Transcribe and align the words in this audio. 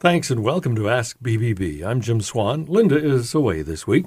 Thanks 0.00 0.30
and 0.30 0.42
welcome 0.42 0.74
to 0.76 0.88
Ask 0.88 1.18
BBB. 1.18 1.84
I'm 1.84 2.00
Jim 2.00 2.22
Swan. 2.22 2.64
Linda 2.64 2.96
is 2.96 3.34
away 3.34 3.60
this 3.60 3.86
week. 3.86 4.06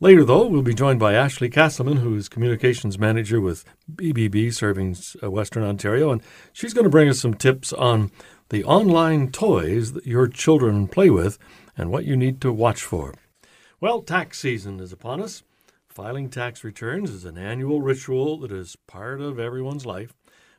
Later, 0.00 0.24
though, 0.24 0.46
we'll 0.46 0.62
be 0.62 0.72
joined 0.72 0.98
by 0.98 1.12
Ashley 1.12 1.50
Castleman, 1.50 1.98
who 1.98 2.16
is 2.16 2.30
communications 2.30 2.98
manager 2.98 3.38
with 3.38 3.62
BBB 3.94 4.50
serving 4.54 4.96
uh, 5.22 5.30
Western 5.30 5.62
Ontario, 5.62 6.10
and 6.10 6.22
she's 6.54 6.72
going 6.72 6.84
to 6.84 6.90
bring 6.90 7.10
us 7.10 7.20
some 7.20 7.34
tips 7.34 7.74
on 7.74 8.10
the 8.48 8.64
online 8.64 9.30
toys 9.30 9.92
that 9.92 10.06
your 10.06 10.26
children 10.26 10.88
play 10.88 11.10
with 11.10 11.38
and 11.76 11.90
what 11.90 12.06
you 12.06 12.16
need 12.16 12.40
to 12.40 12.50
watch 12.50 12.82
for. 12.82 13.12
Well, 13.78 14.00
tax 14.00 14.38
season 14.38 14.80
is 14.80 14.90
upon 14.90 15.20
us. 15.20 15.42
Filing 15.86 16.30
tax 16.30 16.64
returns 16.64 17.10
is 17.10 17.26
an 17.26 17.36
annual 17.36 17.82
ritual 17.82 18.38
that 18.38 18.52
is 18.52 18.74
part 18.86 19.20
of 19.20 19.38
everyone's 19.38 19.84
life. 19.84 20.14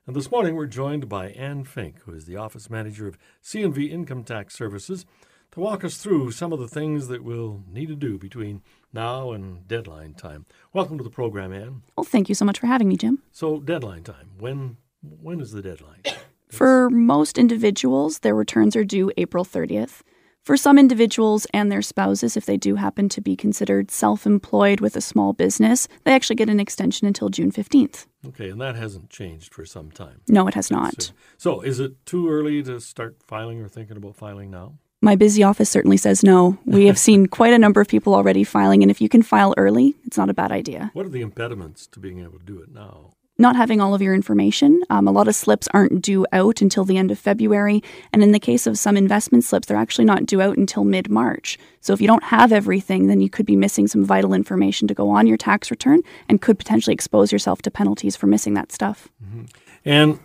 And 0.07 0.15
this 0.15 0.31
morning 0.31 0.55
we're 0.55 0.67
joined 0.67 1.09
by 1.09 1.31
Anne 1.31 1.65
Fink, 1.65 1.99
who 2.03 2.13
is 2.13 2.23
the 2.23 2.37
office 2.37 2.69
manager 2.69 3.09
of 3.09 3.17
CNV 3.43 3.91
Income 3.91 4.23
Tax 4.23 4.55
Services, 4.55 5.05
to 5.51 5.59
walk 5.59 5.83
us 5.83 5.97
through 5.97 6.31
some 6.31 6.53
of 6.53 6.59
the 6.59 6.67
things 6.69 7.09
that 7.09 7.25
we'll 7.25 7.61
need 7.69 7.87
to 7.87 7.95
do 7.95 8.17
between 8.17 8.61
now 8.93 9.33
and 9.33 9.67
deadline 9.67 10.13
time. 10.13 10.45
Welcome 10.71 10.97
to 10.97 11.03
the 11.03 11.09
program, 11.09 11.51
Anne. 11.51 11.81
Well, 11.97 12.05
thank 12.05 12.29
you 12.29 12.35
so 12.35 12.45
much 12.45 12.57
for 12.57 12.67
having 12.67 12.87
me, 12.87 12.95
Jim. 12.95 13.21
So, 13.33 13.59
deadline 13.59 14.03
time. 14.03 14.31
When 14.39 14.77
when 15.01 15.41
is 15.41 15.51
the 15.51 15.61
deadline? 15.61 16.03
For 16.47 16.89
most 16.89 17.37
individuals, 17.37 18.19
their 18.19 18.33
returns 18.33 18.77
are 18.77 18.85
due 18.85 19.11
April 19.17 19.43
30th. 19.43 20.03
For 20.47 20.55
some 20.55 20.77
individuals 20.77 21.45
and 21.53 21.69
their 21.69 21.81
spouses, 21.81 22.37
if 22.37 22.45
they 22.45 22.55
do 22.55 22.75
happen 22.75 23.09
to 23.09 23.19
be 23.19 23.35
considered 23.35 23.91
self 23.91 24.25
employed 24.25 24.79
with 24.79 24.95
a 24.95 25.01
small 25.01 25.33
business, 25.33 25.89
they 26.05 26.13
actually 26.13 26.37
get 26.37 26.47
an 26.49 26.57
extension 26.57 27.05
until 27.05 27.27
June 27.27 27.51
15th. 27.51 28.05
Okay, 28.27 28.49
and 28.49 28.61
that 28.61 28.75
hasn't 28.75 29.09
changed 29.09 29.53
for 29.53 29.65
some 29.65 29.91
time. 29.91 30.21
No, 30.29 30.47
it 30.47 30.53
has 30.53 30.71
not. 30.71 31.01
So, 31.01 31.11
so, 31.37 31.59
is 31.59 31.81
it 31.81 32.05
too 32.05 32.29
early 32.29 32.63
to 32.63 32.79
start 32.79 33.17
filing 33.27 33.59
or 33.59 33.67
thinking 33.67 33.97
about 33.97 34.15
filing 34.15 34.49
now? 34.49 34.75
My 35.01 35.17
busy 35.17 35.43
office 35.43 35.69
certainly 35.69 35.97
says 35.97 36.23
no. 36.23 36.57
We 36.63 36.85
have 36.85 36.97
seen 36.97 37.27
quite 37.39 37.51
a 37.51 37.59
number 37.59 37.81
of 37.81 37.89
people 37.89 38.15
already 38.15 38.45
filing, 38.45 38.81
and 38.81 38.89
if 38.89 39.01
you 39.01 39.09
can 39.09 39.23
file 39.23 39.53
early, 39.57 39.95
it's 40.05 40.17
not 40.17 40.29
a 40.29 40.33
bad 40.33 40.53
idea. 40.53 40.91
What 40.93 41.05
are 41.05 41.09
the 41.09 41.19
impediments 41.19 41.87
to 41.87 41.99
being 41.99 42.19
able 42.19 42.39
to 42.39 42.45
do 42.45 42.61
it 42.61 42.73
now? 42.73 43.11
Not 43.37 43.55
having 43.55 43.79
all 43.79 43.93
of 43.93 44.01
your 44.01 44.13
information. 44.13 44.81
Um, 44.89 45.07
a 45.07 45.11
lot 45.11 45.27
of 45.27 45.35
slips 45.35 45.67
aren't 45.73 46.01
due 46.01 46.25
out 46.31 46.61
until 46.61 46.85
the 46.85 46.97
end 46.97 47.11
of 47.11 47.19
February. 47.19 47.83
And 48.11 48.23
in 48.23 48.31
the 48.31 48.39
case 48.39 48.65
of 48.65 48.79
some 48.79 48.97
investment 48.97 49.43
slips, 49.43 49.67
they're 49.67 49.77
actually 49.77 50.05
not 50.05 50.25
due 50.25 50.41
out 50.41 50.57
until 50.57 50.83
mid 50.83 51.09
March. 51.09 51.57
So 51.81 51.93
if 51.93 52.01
you 52.01 52.07
don't 52.07 52.23
have 52.23 52.51
everything, 52.51 53.07
then 53.07 53.21
you 53.21 53.29
could 53.29 53.45
be 53.45 53.55
missing 53.55 53.87
some 53.87 54.03
vital 54.03 54.33
information 54.33 54.87
to 54.87 54.93
go 54.93 55.09
on 55.09 55.27
your 55.27 55.37
tax 55.37 55.69
return 55.71 56.01
and 56.27 56.41
could 56.41 56.57
potentially 56.57 56.93
expose 56.93 57.31
yourself 57.31 57.61
to 57.63 57.71
penalties 57.71 58.15
for 58.15 58.27
missing 58.27 58.53
that 58.55 58.71
stuff. 58.71 59.07
Mm-hmm. 59.23 59.45
And 59.85 60.19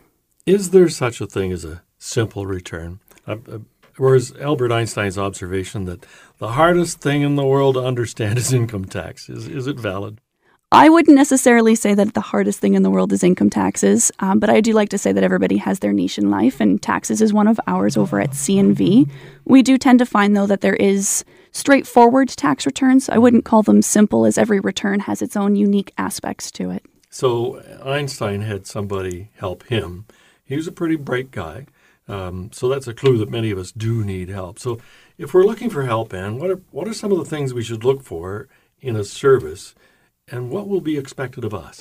is 0.46 0.70
there 0.70 0.88
such 0.88 1.20
a 1.20 1.26
thing 1.26 1.52
as 1.52 1.64
a 1.64 1.82
simple 1.98 2.46
return? 2.46 3.00
Uh, 3.26 3.36
uh, 3.50 3.58
whereas 3.96 4.34
Albert 4.40 4.72
Einstein's 4.72 5.18
observation 5.18 5.84
that 5.84 6.04
the 6.38 6.52
hardest 6.52 7.00
thing 7.00 7.22
in 7.22 7.36
the 7.36 7.46
world 7.46 7.74
to 7.74 7.84
understand 7.84 8.38
is 8.38 8.52
income 8.52 8.86
tax, 8.86 9.28
is, 9.28 9.46
is 9.46 9.66
it 9.66 9.78
valid? 9.78 10.20
I 10.74 10.88
wouldn't 10.88 11.16
necessarily 11.16 11.74
say 11.74 11.92
that 11.92 12.14
the 12.14 12.22
hardest 12.22 12.58
thing 12.58 12.72
in 12.72 12.82
the 12.82 12.88
world 12.88 13.12
is 13.12 13.22
income 13.22 13.50
taxes, 13.50 14.10
um, 14.20 14.38
but 14.38 14.48
I 14.48 14.62
do 14.62 14.72
like 14.72 14.88
to 14.88 14.98
say 14.98 15.12
that 15.12 15.22
everybody 15.22 15.58
has 15.58 15.80
their 15.80 15.92
niche 15.92 16.16
in 16.16 16.30
life, 16.30 16.62
and 16.62 16.80
taxes 16.80 17.20
is 17.20 17.30
one 17.30 17.46
of 17.46 17.60
ours 17.66 17.98
over 17.98 18.18
at 18.18 18.30
CNV. 18.30 19.10
We 19.44 19.62
do 19.62 19.76
tend 19.76 19.98
to 19.98 20.06
find, 20.06 20.34
though, 20.34 20.46
that 20.46 20.62
there 20.62 20.76
is 20.76 21.26
straightforward 21.50 22.30
tax 22.30 22.64
returns. 22.64 23.10
I 23.10 23.18
wouldn't 23.18 23.44
call 23.44 23.62
them 23.62 23.82
simple, 23.82 24.24
as 24.24 24.38
every 24.38 24.60
return 24.60 25.00
has 25.00 25.20
its 25.20 25.36
own 25.36 25.56
unique 25.56 25.92
aspects 25.98 26.50
to 26.52 26.70
it. 26.70 26.86
So 27.10 27.62
Einstein 27.84 28.40
had 28.40 28.66
somebody 28.66 29.28
help 29.36 29.64
him. 29.64 30.06
He 30.42 30.56
was 30.56 30.66
a 30.66 30.72
pretty 30.72 30.96
bright 30.96 31.30
guy. 31.30 31.66
Um, 32.08 32.50
so 32.50 32.70
that's 32.70 32.88
a 32.88 32.94
clue 32.94 33.18
that 33.18 33.28
many 33.28 33.50
of 33.50 33.58
us 33.58 33.72
do 33.72 34.02
need 34.02 34.30
help. 34.30 34.58
So 34.58 34.78
if 35.18 35.34
we're 35.34 35.44
looking 35.44 35.68
for 35.68 35.82
help, 35.82 36.14
Anne, 36.14 36.38
what 36.38 36.50
are, 36.50 36.60
what 36.70 36.88
are 36.88 36.94
some 36.94 37.12
of 37.12 37.18
the 37.18 37.26
things 37.26 37.52
we 37.52 37.62
should 37.62 37.84
look 37.84 38.02
for 38.02 38.48
in 38.80 38.96
a 38.96 39.04
service 39.04 39.74
and 40.28 40.50
what 40.50 40.68
will 40.68 40.80
be 40.80 40.98
expected 40.98 41.44
of 41.44 41.54
us? 41.54 41.78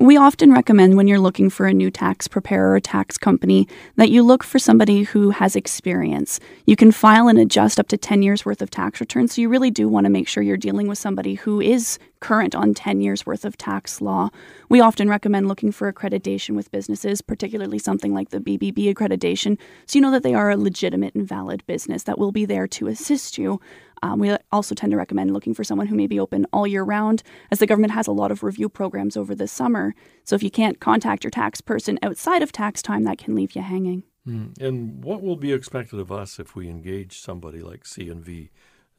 We 0.00 0.16
often 0.16 0.50
recommend 0.50 0.96
when 0.96 1.06
you're 1.06 1.20
looking 1.20 1.48
for 1.48 1.66
a 1.66 1.72
new 1.72 1.88
tax 1.88 2.26
preparer 2.26 2.74
or 2.74 2.80
tax 2.80 3.16
company 3.16 3.68
that 3.96 4.10
you 4.10 4.24
look 4.24 4.42
for 4.42 4.58
somebody 4.58 5.02
who 5.04 5.30
has 5.30 5.54
experience. 5.54 6.40
You 6.66 6.74
can 6.74 6.90
file 6.90 7.28
and 7.28 7.38
adjust 7.38 7.78
up 7.78 7.86
to 7.88 7.96
10 7.96 8.22
years 8.22 8.44
worth 8.44 8.62
of 8.62 8.70
tax 8.70 9.00
returns, 9.00 9.34
so 9.34 9.40
you 9.40 9.48
really 9.48 9.70
do 9.70 9.88
want 9.88 10.06
to 10.06 10.10
make 10.10 10.26
sure 10.26 10.42
you're 10.42 10.56
dealing 10.56 10.88
with 10.88 10.98
somebody 10.98 11.34
who 11.34 11.60
is 11.60 12.00
current 12.18 12.54
on 12.54 12.74
10 12.74 13.00
years 13.00 13.24
worth 13.24 13.44
of 13.44 13.56
tax 13.56 14.00
law. 14.00 14.30
We 14.68 14.80
often 14.80 15.08
recommend 15.08 15.46
looking 15.46 15.70
for 15.70 15.92
accreditation 15.92 16.56
with 16.56 16.72
businesses, 16.72 17.22
particularly 17.22 17.78
something 17.78 18.12
like 18.12 18.30
the 18.30 18.40
BBB 18.40 18.92
accreditation, 18.92 19.56
so 19.86 19.98
you 19.98 20.00
know 20.00 20.10
that 20.10 20.24
they 20.24 20.34
are 20.34 20.50
a 20.50 20.56
legitimate 20.56 21.14
and 21.14 21.28
valid 21.28 21.64
business 21.66 22.04
that 22.04 22.18
will 22.18 22.32
be 22.32 22.44
there 22.44 22.66
to 22.66 22.88
assist 22.88 23.38
you. 23.38 23.60
Um, 24.02 24.18
we 24.18 24.36
also 24.50 24.74
tend 24.74 24.90
to 24.90 24.96
recommend 24.96 25.32
looking 25.32 25.54
for 25.54 25.64
someone 25.64 25.86
who 25.86 25.94
may 25.94 26.06
be 26.06 26.18
open 26.18 26.46
all 26.52 26.66
year 26.66 26.82
round, 26.82 27.22
as 27.50 27.58
the 27.58 27.66
government 27.66 27.92
has 27.92 28.06
a 28.06 28.12
lot 28.12 28.30
of 28.30 28.42
review 28.42 28.68
programs 28.68 29.16
over 29.16 29.34
the 29.34 29.48
summer. 29.48 29.94
So 30.24 30.34
if 30.34 30.42
you 30.42 30.50
can't 30.50 30.80
contact 30.80 31.24
your 31.24 31.30
tax 31.30 31.60
person 31.60 31.98
outside 32.02 32.42
of 32.42 32.52
tax 32.52 32.82
time, 32.82 33.04
that 33.04 33.18
can 33.18 33.34
leave 33.34 33.54
you 33.54 33.62
hanging. 33.62 34.02
Mm. 34.26 34.60
And 34.60 35.04
what 35.04 35.22
will 35.22 35.36
be 35.36 35.52
expected 35.52 35.98
of 35.98 36.12
us 36.12 36.38
if 36.38 36.54
we 36.54 36.68
engage 36.68 37.18
somebody 37.18 37.60
like 37.60 37.84
CNV 37.84 38.50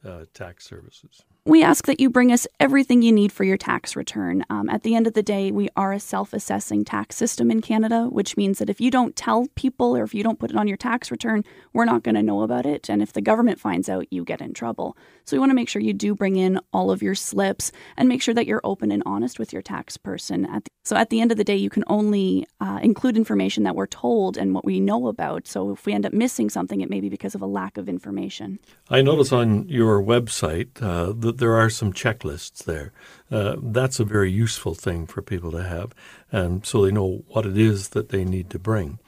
uh, 0.04 0.24
Tax 0.32 0.66
Services? 0.66 1.22
We 1.46 1.62
ask 1.62 1.84
that 1.84 2.00
you 2.00 2.08
bring 2.08 2.32
us 2.32 2.46
everything 2.58 3.02
you 3.02 3.12
need 3.12 3.30
for 3.30 3.44
your 3.44 3.58
tax 3.58 3.94
return. 3.94 4.42
Um, 4.48 4.70
at 4.70 4.82
the 4.82 4.94
end 4.94 5.06
of 5.06 5.12
the 5.12 5.22
day, 5.22 5.50
we 5.50 5.68
are 5.76 5.92
a 5.92 6.00
self 6.00 6.32
assessing 6.32 6.86
tax 6.86 7.16
system 7.16 7.50
in 7.50 7.60
Canada, 7.60 8.04
which 8.04 8.38
means 8.38 8.58
that 8.58 8.70
if 8.70 8.80
you 8.80 8.90
don't 8.90 9.14
tell 9.14 9.48
people 9.54 9.94
or 9.94 10.04
if 10.04 10.14
you 10.14 10.22
don't 10.22 10.38
put 10.38 10.50
it 10.50 10.56
on 10.56 10.68
your 10.68 10.78
tax 10.78 11.10
return, 11.10 11.44
we're 11.74 11.84
not 11.84 12.02
going 12.02 12.14
to 12.14 12.22
know 12.22 12.40
about 12.40 12.64
it. 12.64 12.88
And 12.88 13.02
if 13.02 13.12
the 13.12 13.20
government 13.20 13.60
finds 13.60 13.90
out, 13.90 14.10
you 14.10 14.24
get 14.24 14.40
in 14.40 14.54
trouble. 14.54 14.96
So 15.26 15.36
we 15.36 15.38
want 15.38 15.50
to 15.50 15.54
make 15.54 15.68
sure 15.68 15.82
you 15.82 15.92
do 15.92 16.14
bring 16.14 16.36
in 16.36 16.60
all 16.72 16.90
of 16.90 17.02
your 17.02 17.14
slips 17.14 17.72
and 17.98 18.08
make 18.08 18.22
sure 18.22 18.34
that 18.34 18.46
you're 18.46 18.62
open 18.64 18.90
and 18.90 19.02
honest 19.04 19.38
with 19.38 19.52
your 19.52 19.62
tax 19.62 19.98
person. 19.98 20.46
At 20.46 20.64
the, 20.64 20.70
so 20.84 20.96
at 20.96 21.10
the 21.10 21.20
end 21.20 21.30
of 21.30 21.38
the 21.38 21.44
day, 21.44 21.56
you 21.56 21.70
can 21.70 21.84
only 21.86 22.46
uh, 22.60 22.78
include 22.82 23.16
information 23.16 23.64
that 23.64 23.74
we're 23.74 23.86
told 23.86 24.36
and 24.36 24.54
what 24.54 24.64
we 24.64 24.80
know 24.80 25.08
about. 25.08 25.46
So 25.46 25.72
if 25.72 25.84
we 25.84 25.92
end 25.92 26.04
up 26.04 26.12
missing 26.12 26.48
something, 26.50 26.80
it 26.82 26.90
may 26.90 27.00
be 27.00 27.08
because 27.08 27.34
of 27.34 27.40
a 27.40 27.46
lack 27.46 27.78
of 27.78 27.88
information. 27.88 28.58
I 28.90 29.00
notice 29.00 29.32
on 29.32 29.66
your 29.68 30.02
website 30.02 30.82
uh, 30.82 31.12
that 31.18 31.33
that 31.34 31.44
there 31.44 31.54
are 31.54 31.70
some 31.70 31.92
checklists 31.92 32.64
there. 32.64 32.92
Uh, 33.30 33.56
that's 33.60 33.98
a 33.98 34.04
very 34.04 34.30
useful 34.30 34.74
thing 34.74 35.06
for 35.06 35.22
people 35.22 35.50
to 35.52 35.62
have, 35.62 35.92
and 36.30 36.64
so 36.64 36.84
they 36.84 36.92
know 36.92 37.24
what 37.28 37.46
it 37.46 37.58
is 37.58 37.90
that 37.90 38.10
they 38.10 38.24
need 38.24 38.50
to 38.50 38.58
bring, 38.58 38.98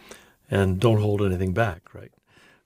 and 0.51 0.81
don't 0.81 1.01
hold 1.01 1.23
anything 1.23 1.53
back. 1.53 1.95
Right. 1.95 2.13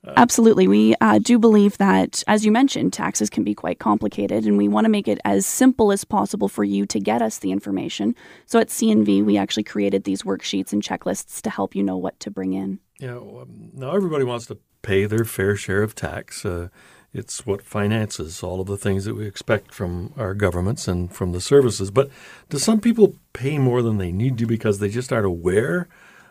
Uh, 0.06 0.14
Absolutely. 0.16 0.66
We 0.66 0.94
uh, 1.02 1.18
do 1.18 1.38
believe 1.38 1.76
that, 1.76 2.22
as 2.26 2.46
you 2.46 2.50
mentioned, 2.52 2.94
taxes 2.94 3.28
can 3.28 3.44
be 3.44 3.54
quite 3.54 3.78
complicated, 3.78 4.46
and 4.46 4.56
we 4.56 4.66
want 4.66 4.86
to 4.86 4.88
make 4.88 5.06
it 5.06 5.18
as 5.26 5.44
simple 5.44 5.92
as 5.92 6.04
possible 6.04 6.48
for 6.48 6.64
you 6.64 6.86
to 6.86 6.98
get 6.98 7.20
us 7.20 7.38
the 7.38 7.52
information. 7.52 8.14
So 8.46 8.58
at 8.58 8.68
CNV, 8.68 9.22
we 9.24 9.36
actually 9.36 9.64
created 9.64 10.04
these 10.04 10.22
worksheets 10.22 10.72
and 10.72 10.82
checklists 10.82 11.42
to 11.42 11.50
help 11.50 11.76
you 11.76 11.82
know 11.82 11.98
what 11.98 12.18
to 12.20 12.30
bring 12.30 12.54
in. 12.54 12.80
Yeah. 12.98 13.18
Um, 13.18 13.70
now, 13.74 13.94
everybody 13.94 14.24
wants 14.24 14.46
to 14.46 14.58
pay 14.80 15.04
their 15.04 15.26
fair 15.26 15.54
share 15.54 15.82
of 15.82 15.94
tax. 15.94 16.46
Uh, 16.46 16.68
it's 17.12 17.44
what 17.44 17.62
finances 17.62 18.42
all 18.42 18.60
of 18.60 18.66
the 18.66 18.76
things 18.76 19.04
that 19.04 19.14
we 19.14 19.26
expect 19.26 19.74
from 19.74 20.12
our 20.16 20.34
governments 20.34 20.86
and 20.86 21.12
from 21.12 21.32
the 21.32 21.40
services. 21.40 21.90
But 21.90 22.10
do 22.48 22.58
some 22.58 22.80
people 22.80 23.16
pay 23.32 23.58
more 23.58 23.82
than 23.82 23.98
they 23.98 24.12
need 24.12 24.38
to 24.38 24.46
because 24.46 24.78
they 24.78 24.88
just 24.88 25.12
aren't 25.12 25.26
aware 25.26 25.88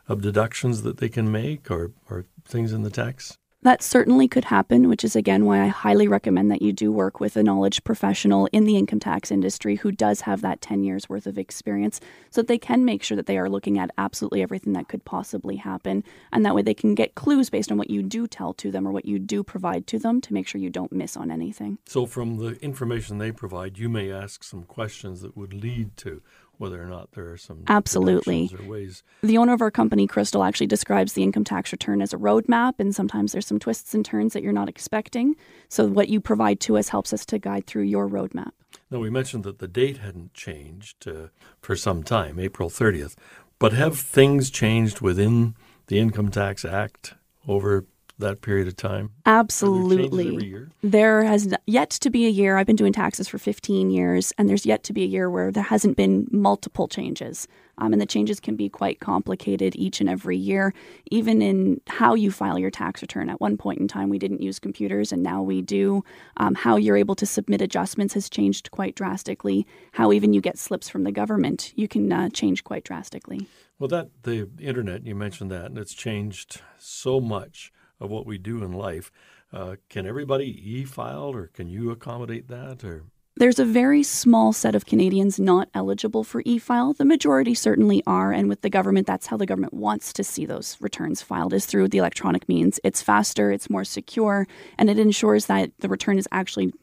of 0.08 0.22
deductions 0.22 0.82
that 0.84 0.98
they 0.98 1.10
can 1.10 1.32
make 1.32 1.70
or, 1.70 1.92
or 2.10 2.26
things 2.46 2.72
in 2.72 2.84
the 2.84 2.90
tax? 2.90 3.38
That 3.62 3.84
certainly 3.84 4.30
could 4.30 4.46
happen, 4.46 4.88
which 4.88 5.04
is 5.04 5.18
again 5.18 5.44
why 5.44 5.62
I 5.62 5.68
highly 5.68 6.08
recommend 6.08 6.50
that 6.50 6.62
you 6.62 6.72
do 6.72 6.94
work 6.94 7.20
with 7.20 7.36
a 7.36 7.44
knowledge 7.44 7.84
professional 7.84 8.48
in 8.54 8.64
the 8.64 8.78
income 8.78 9.02
tax 9.02 9.32
industry 9.32 9.76
who 9.76 9.92
does 9.92 10.22
have 10.22 10.40
that 10.42 10.62
10 10.62 10.86
years 10.86 11.10
worth 11.10 11.28
of 11.28 11.38
experience 11.38 12.00
so 12.30 12.40
that 12.40 12.48
they 12.48 12.58
can 12.58 12.86
make 12.86 13.04
sure 13.04 13.18
that 13.18 13.26
they 13.26 13.38
are 13.38 13.50
looking 13.50 13.78
at 13.78 13.92
absolutely 13.98 14.42
everything 14.42 14.72
that 14.74 14.88
could 14.88 15.04
possibly 15.04 15.58
happen. 15.58 16.06
And 16.32 16.46
that 16.46 16.56
way 16.56 16.62
they 16.62 16.74
can 16.74 16.96
get 16.96 17.16
clues 17.16 17.50
based 17.50 17.70
on 17.70 17.78
what 17.78 17.90
you 17.90 18.02
do 18.02 18.28
tell 18.28 18.54
to 18.54 18.72
them 18.72 18.88
or 18.88 18.94
what 18.94 19.04
you 19.04 19.20
do 19.20 19.44
provide 19.44 19.88
to 19.88 20.00
them 20.00 20.22
to 20.22 20.34
make 20.34 20.48
sure 20.48 20.62
you 20.62 20.70
don't 20.70 20.94
miss 20.94 21.18
on 21.18 21.30
anything. 21.30 21.80
So, 21.86 22.06
from 22.06 22.38
the 22.38 22.52
information 22.64 23.18
they 23.18 23.34
provide, 23.34 23.78
you 23.78 23.90
may 23.90 24.10
ask 24.10 24.42
some 24.42 24.64
questions 24.64 25.20
that 25.20 25.36
would 25.36 25.54
lead 25.54 25.98
to 25.98 26.22
whether 26.60 26.82
or 26.82 26.86
not 26.86 27.14
there 27.14 27.32
are 27.32 27.38
some 27.38 27.64
absolutely 27.68 28.52
ways. 28.66 29.02
The 29.22 29.38
owner 29.38 29.54
of 29.54 29.62
our 29.62 29.72
company, 29.72 30.06
Crystal, 30.06 30.44
actually 30.44 30.68
describes 30.68 31.14
the 31.14 31.24
income 31.24 31.46
tax 31.46 31.72
return 31.72 32.02
as 32.02 32.14
a 32.14 32.18
roadmap, 32.18 32.74
and 32.80 32.94
sometimes 32.94 33.32
there's 33.32 33.48
some 33.48 33.60
twists 33.60 33.94
and 33.94 34.06
turns 34.06 34.34
that 34.34 34.44
you're 34.44 34.54
not 34.54 34.70
expecting. 34.70 35.36
So 35.70 35.88
what 35.88 36.10
you 36.10 36.20
provide 36.20 36.60
to 36.62 36.78
us 36.78 36.90
helps 36.90 37.14
us 37.14 37.26
to 37.28 37.40
guide 37.40 37.66
through 37.66 37.84
your 37.84 38.08
roadmap. 38.08 38.52
Now 38.92 39.00
we 39.00 39.10
mentioned 39.10 39.46
that 39.46 39.60
the 39.60 39.68
date 39.68 40.00
hadn't 40.00 40.34
changed 40.34 41.08
uh, 41.08 41.28
for 41.62 41.76
some 41.76 42.04
time, 42.04 42.40
April 42.40 42.70
30th, 42.70 43.16
but 43.58 43.72
have 43.74 43.98
things 43.98 44.50
changed 44.50 45.00
within 45.00 45.56
the 45.88 45.98
Income 45.98 46.30
Tax 46.30 46.66
Act 46.66 47.16
over 47.48 47.86
that 48.20 48.42
period 48.42 48.68
of 48.68 48.76
time? 48.76 49.12
Absolutely. 49.26 50.66
There 50.84 51.24
has 51.24 51.54
yet 51.66 51.90
to 51.92 52.10
be 52.10 52.26
a 52.26 52.30
year. 52.30 52.58
I've 52.58 52.68
been 52.68 52.76
doing 52.76 52.94
taxes 52.94 53.28
for 53.28 53.38
15 53.38 53.90
years, 53.90 54.34
and 54.38 54.48
there's 54.48 54.66
yet 54.66 54.84
to 54.84 54.94
be 54.94 55.04
a 55.04 55.08
year 55.08 55.30
where 55.30 55.52
there 55.52 55.64
hasn't 55.64 55.98
been 55.98 56.28
multiple 56.32 56.88
changes. 56.88 57.48
Um, 57.80 57.94
and 57.94 58.02
the 58.02 58.06
changes 58.06 58.40
can 58.42 58.56
be 58.56 58.68
quite 58.68 59.00
complicated 59.00 59.74
each 59.76 60.02
and 60.02 60.10
every 60.10 60.38
year, 60.38 60.74
even 61.12 61.42
in 61.42 61.80
how 61.88 62.14
you 62.14 62.30
file 62.30 62.60
your 62.60 62.70
tax 62.70 63.02
return. 63.02 63.30
At 63.30 63.40
one 63.40 63.56
point 63.56 63.80
in 63.80 63.88
time, 63.88 64.10
we 64.10 64.20
didn't 64.20 64.42
use 64.42 64.60
computers, 64.60 65.12
and 65.12 65.24
now 65.24 65.42
we 65.42 65.62
do. 65.62 66.04
Um, 66.38 66.56
how 66.56 66.76
you're 66.76 66.98
able 66.98 67.16
to 67.16 67.26
submit 67.26 67.62
adjustments 67.62 68.14
has 68.16 68.30
changed 68.30 68.72
quite 68.72 68.96
drastically. 68.96 69.66
How 69.94 70.12
even 70.12 70.34
you 70.34 70.42
get 70.42 70.58
slips 70.58 70.90
from 70.90 71.06
the 71.06 71.12
government, 71.12 71.72
you 71.76 71.88
can 71.88 72.12
uh, 72.12 72.30
change 72.30 72.66
quite 72.66 72.84
drastically. 72.84 73.48
Well, 73.80 73.88
that 73.88 74.10
the 74.24 74.50
internet 74.60 75.06
you 75.06 75.16
mentioned 75.16 75.50
that, 75.52 75.68
and 75.68 75.78
it's 75.78 75.94
changed 75.94 76.62
so 76.78 77.22
much 77.22 77.72
of 78.00 78.10
what 78.10 78.26
we 78.26 78.38
do 78.38 78.64
in 78.64 78.72
life. 78.72 79.12
Uh, 79.52 79.76
can 79.90 80.06
everybody 80.06 80.46
e-file, 80.78 81.34
or 81.34 81.48
can 81.48 81.68
you 81.68 81.92
accommodate 81.92 82.48
that, 82.48 82.84
or 82.84 83.06
there's 83.40 83.58
a 83.58 83.64
very 83.64 84.04
small 84.04 84.52
set 84.52 84.76
of 84.76 84.86
Canadians 84.86 85.40
not 85.40 85.70
eligible 85.74 86.26
for 86.26 86.44
e 86.44 86.58
file. 86.58 86.92
The 86.92 87.06
majority 87.06 87.54
certainly 87.54 88.04
are, 88.06 88.34
and 88.34 88.50
with 88.50 88.62
the 88.62 88.70
government, 88.70 89.08
that's 89.08 89.28
how 89.28 89.38
the 89.38 89.46
government 89.46 89.74
wants 89.74 90.12
to 90.14 90.26
see 90.26 90.46
those 90.46 90.76
returns 90.82 91.22
filed 91.22 91.54
is 91.54 91.66
through 91.66 91.88
the 91.88 92.00
electronic 92.00 92.50
means. 92.50 92.82
It's 92.84 93.02
faster, 93.02 93.50
it's 93.50 93.70
more 93.70 93.86
secure, 93.86 94.46
and 94.78 94.90
it 94.90 95.00
ensures 95.00 95.46
that 95.46 95.72
the 95.80 95.88
return 95.88 96.18
is 96.18 96.28
actually 96.34 96.74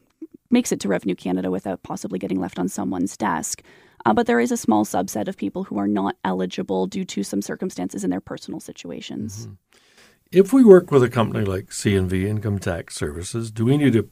makes 0.49 0.71
it 0.71 0.79
to 0.79 0.87
Revenue 0.87 1.13
Canada 1.13 1.51
without 1.51 1.83
possibly 1.83 2.17
getting 2.17 2.39
left 2.39 2.57
on 2.57 2.67
someone's 2.67 3.15
desk. 3.15 3.61
Uh, 4.07 4.13
but 4.13 4.25
there 4.25 4.39
is 4.39 4.51
a 4.51 4.57
small 4.57 4.83
subset 4.83 5.27
of 5.27 5.37
people 5.37 5.65
who 5.65 5.77
are 5.77 5.87
not 5.87 6.15
eligible 6.23 6.87
due 6.87 7.05
to 7.05 7.23
some 7.23 7.41
circumstances 7.41 8.03
in 8.03 8.09
their 8.09 8.21
personal 8.21 8.59
situations. 8.59 9.43
Mm-hmm. 9.45 9.53
If 10.31 10.51
we 10.51 10.65
work 10.65 10.91
with 10.91 11.03
a 11.03 11.09
company 11.09 11.45
like 11.45 11.67
CNV 11.67 12.25
Income 12.25 12.59
Tax 12.59 12.95
Services, 12.95 13.49
do 13.49 13.63
we 13.63 13.77
need 13.77 13.93
to 13.93 14.09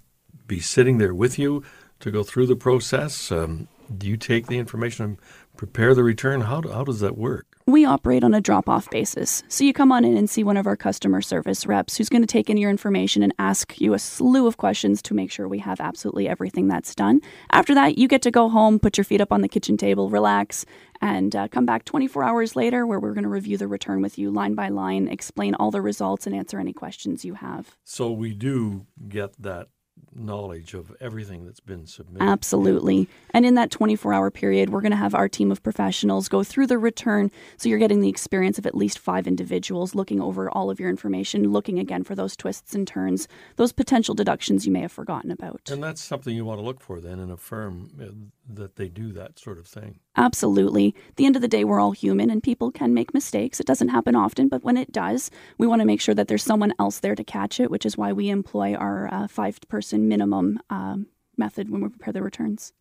be 0.47 0.61
sitting 0.61 0.97
there 0.97 1.13
with 1.13 1.37
you 1.37 1.61
to 1.99 2.09
go 2.09 2.23
through 2.23 2.47
the 2.47 2.55
process? 2.55 3.33
Um, 3.33 3.67
do 3.95 4.07
you 4.07 4.15
take 4.15 4.47
the 4.47 4.57
information 4.57 5.05
and 5.05 5.17
prepare 5.57 5.93
the 5.93 6.03
return? 6.03 6.41
How, 6.41 6.61
how 6.61 6.85
does 6.85 7.01
that 7.01 7.17
work? 7.17 7.47
We 7.67 7.83
operate 7.83 8.23
on 8.23 8.33
a 8.33 8.39
drop 8.39 8.69
off 8.69 8.89
basis. 8.91 9.43
So 9.49 9.63
you 9.65 9.73
come 9.73 9.91
on 9.91 10.05
in 10.05 10.15
and 10.15 10.29
see 10.29 10.43
one 10.43 10.55
of 10.55 10.67
our 10.67 10.77
customer 10.77 11.21
service 11.21 11.65
reps 11.65 11.97
who's 11.97 12.09
going 12.09 12.21
to 12.21 12.27
take 12.27 12.49
in 12.49 12.57
your 12.57 12.69
information 12.69 13.21
and 13.21 13.33
ask 13.37 13.81
you 13.81 13.93
a 13.93 13.99
slew 13.99 14.47
of 14.47 14.55
questions 14.55 15.01
to 15.03 15.13
make 15.13 15.31
sure 15.31 15.47
we 15.47 15.59
have 15.59 15.81
absolutely 15.81 16.29
everything 16.29 16.67
that's 16.67 16.95
done. 16.95 17.19
After 17.51 17.73
that, 17.73 17.97
you 17.97 18.07
get 18.07 18.21
to 18.21 18.31
go 18.31 18.47
home, 18.49 18.79
put 18.79 18.97
your 18.97 19.05
feet 19.05 19.19
up 19.19 19.33
on 19.33 19.41
the 19.41 19.49
kitchen 19.49 19.75
table, 19.75 20.09
relax, 20.09 20.65
and 21.05 21.35
uh, 21.35 21.47
come 21.47 21.67
back 21.67 21.85
24 21.85 22.23
hours 22.23 22.55
later 22.55 22.87
where 22.87 22.99
we're 22.99 23.13
going 23.13 23.23
to 23.23 23.29
review 23.29 23.57
the 23.57 23.67
return 23.67 24.01
with 24.01 24.17
you 24.17 24.31
line 24.31 24.55
by 24.55 24.69
line, 24.69 25.07
explain 25.07 25.53
all 25.53 25.69
the 25.69 25.81
results, 25.81 26.25
and 26.25 26.35
answer 26.35 26.59
any 26.59 26.73
questions 26.73 27.23
you 27.23 27.35
have. 27.35 27.77
So 27.83 28.11
we 28.11 28.33
do 28.33 28.87
get 29.07 29.39
that 29.39 29.67
knowledge 30.13 30.73
of 30.73 30.95
everything 30.99 31.45
that's 31.45 31.59
been 31.59 31.85
submitted. 31.85 32.25
Absolutely. 32.25 33.07
And 33.31 33.45
in 33.45 33.53
that 33.55 33.69
24 33.69 34.13
hour 34.13 34.31
period, 34.31 34.69
we're 34.69 34.81
going 34.81 34.91
to 34.91 34.97
have 34.97 35.13
our 35.13 35.29
team 35.29 35.51
of 35.51 35.61
professionals 35.61 36.27
go 36.27 36.43
through 36.43 36.67
the 36.67 36.77
return. 36.77 37.31
So 37.57 37.69
you're 37.69 37.79
getting 37.79 38.01
the 38.01 38.09
experience 38.09 38.57
of 38.57 38.65
at 38.65 38.75
least 38.75 38.97
five 38.97 39.27
individuals 39.27 39.93
looking 39.93 40.19
over 40.19 40.49
all 40.49 40.69
of 40.69 40.79
your 40.79 40.89
information, 40.89 41.51
looking 41.51 41.79
again 41.79 42.03
for 42.03 42.15
those 42.15 42.35
twists 42.35 42.73
and 42.73 42.87
turns, 42.87 43.27
those 43.57 43.71
potential 43.71 44.15
deductions 44.15 44.65
you 44.65 44.71
may 44.71 44.81
have 44.81 44.91
forgotten 44.91 45.31
about. 45.31 45.69
And 45.69 45.83
that's 45.83 46.01
something 46.01 46.35
you 46.35 46.45
want 46.45 46.59
to 46.59 46.65
look 46.65 46.81
for 46.81 46.99
then 46.99 47.19
in 47.19 47.29
a 47.29 47.37
firm 47.37 47.91
uh, 48.01 48.05
that 48.47 48.75
they 48.75 48.87
do 48.87 49.11
that 49.13 49.39
sort 49.39 49.57
of 49.57 49.67
thing. 49.67 49.99
Absolutely. 50.15 50.95
At 51.09 51.15
the 51.15 51.25
end 51.25 51.35
of 51.35 51.41
the 51.41 51.47
day, 51.47 51.63
we're 51.63 51.79
all 51.79 51.91
human 51.91 52.29
and 52.29 52.41
people 52.41 52.71
can 52.71 52.93
make 52.93 53.13
mistakes. 53.13 53.59
It 53.59 53.67
doesn't 53.67 53.89
happen 53.89 54.15
often, 54.15 54.47
but 54.47 54.63
when 54.63 54.77
it 54.77 54.91
does, 54.91 55.31
we 55.57 55.67
want 55.67 55.81
to 55.81 55.85
make 55.85 56.01
sure 56.01 56.15
that 56.15 56.27
there's 56.27 56.43
someone 56.43 56.73
else 56.79 56.99
there 56.99 57.15
to 57.15 57.23
catch 57.23 57.59
it, 57.59 57.71
which 57.71 57.85
is 57.85 57.97
why 57.97 58.13
we 58.13 58.29
employ 58.29 58.75
our 58.75 59.11
uh, 59.13 59.27
five 59.27 59.59
person 59.67 60.07
minimum 60.07 60.59
um, 60.69 61.07
method 61.37 61.69
when 61.69 61.81
we 61.81 61.89
prepare 61.89 62.13
the 62.13 62.21
returns. 62.21 62.73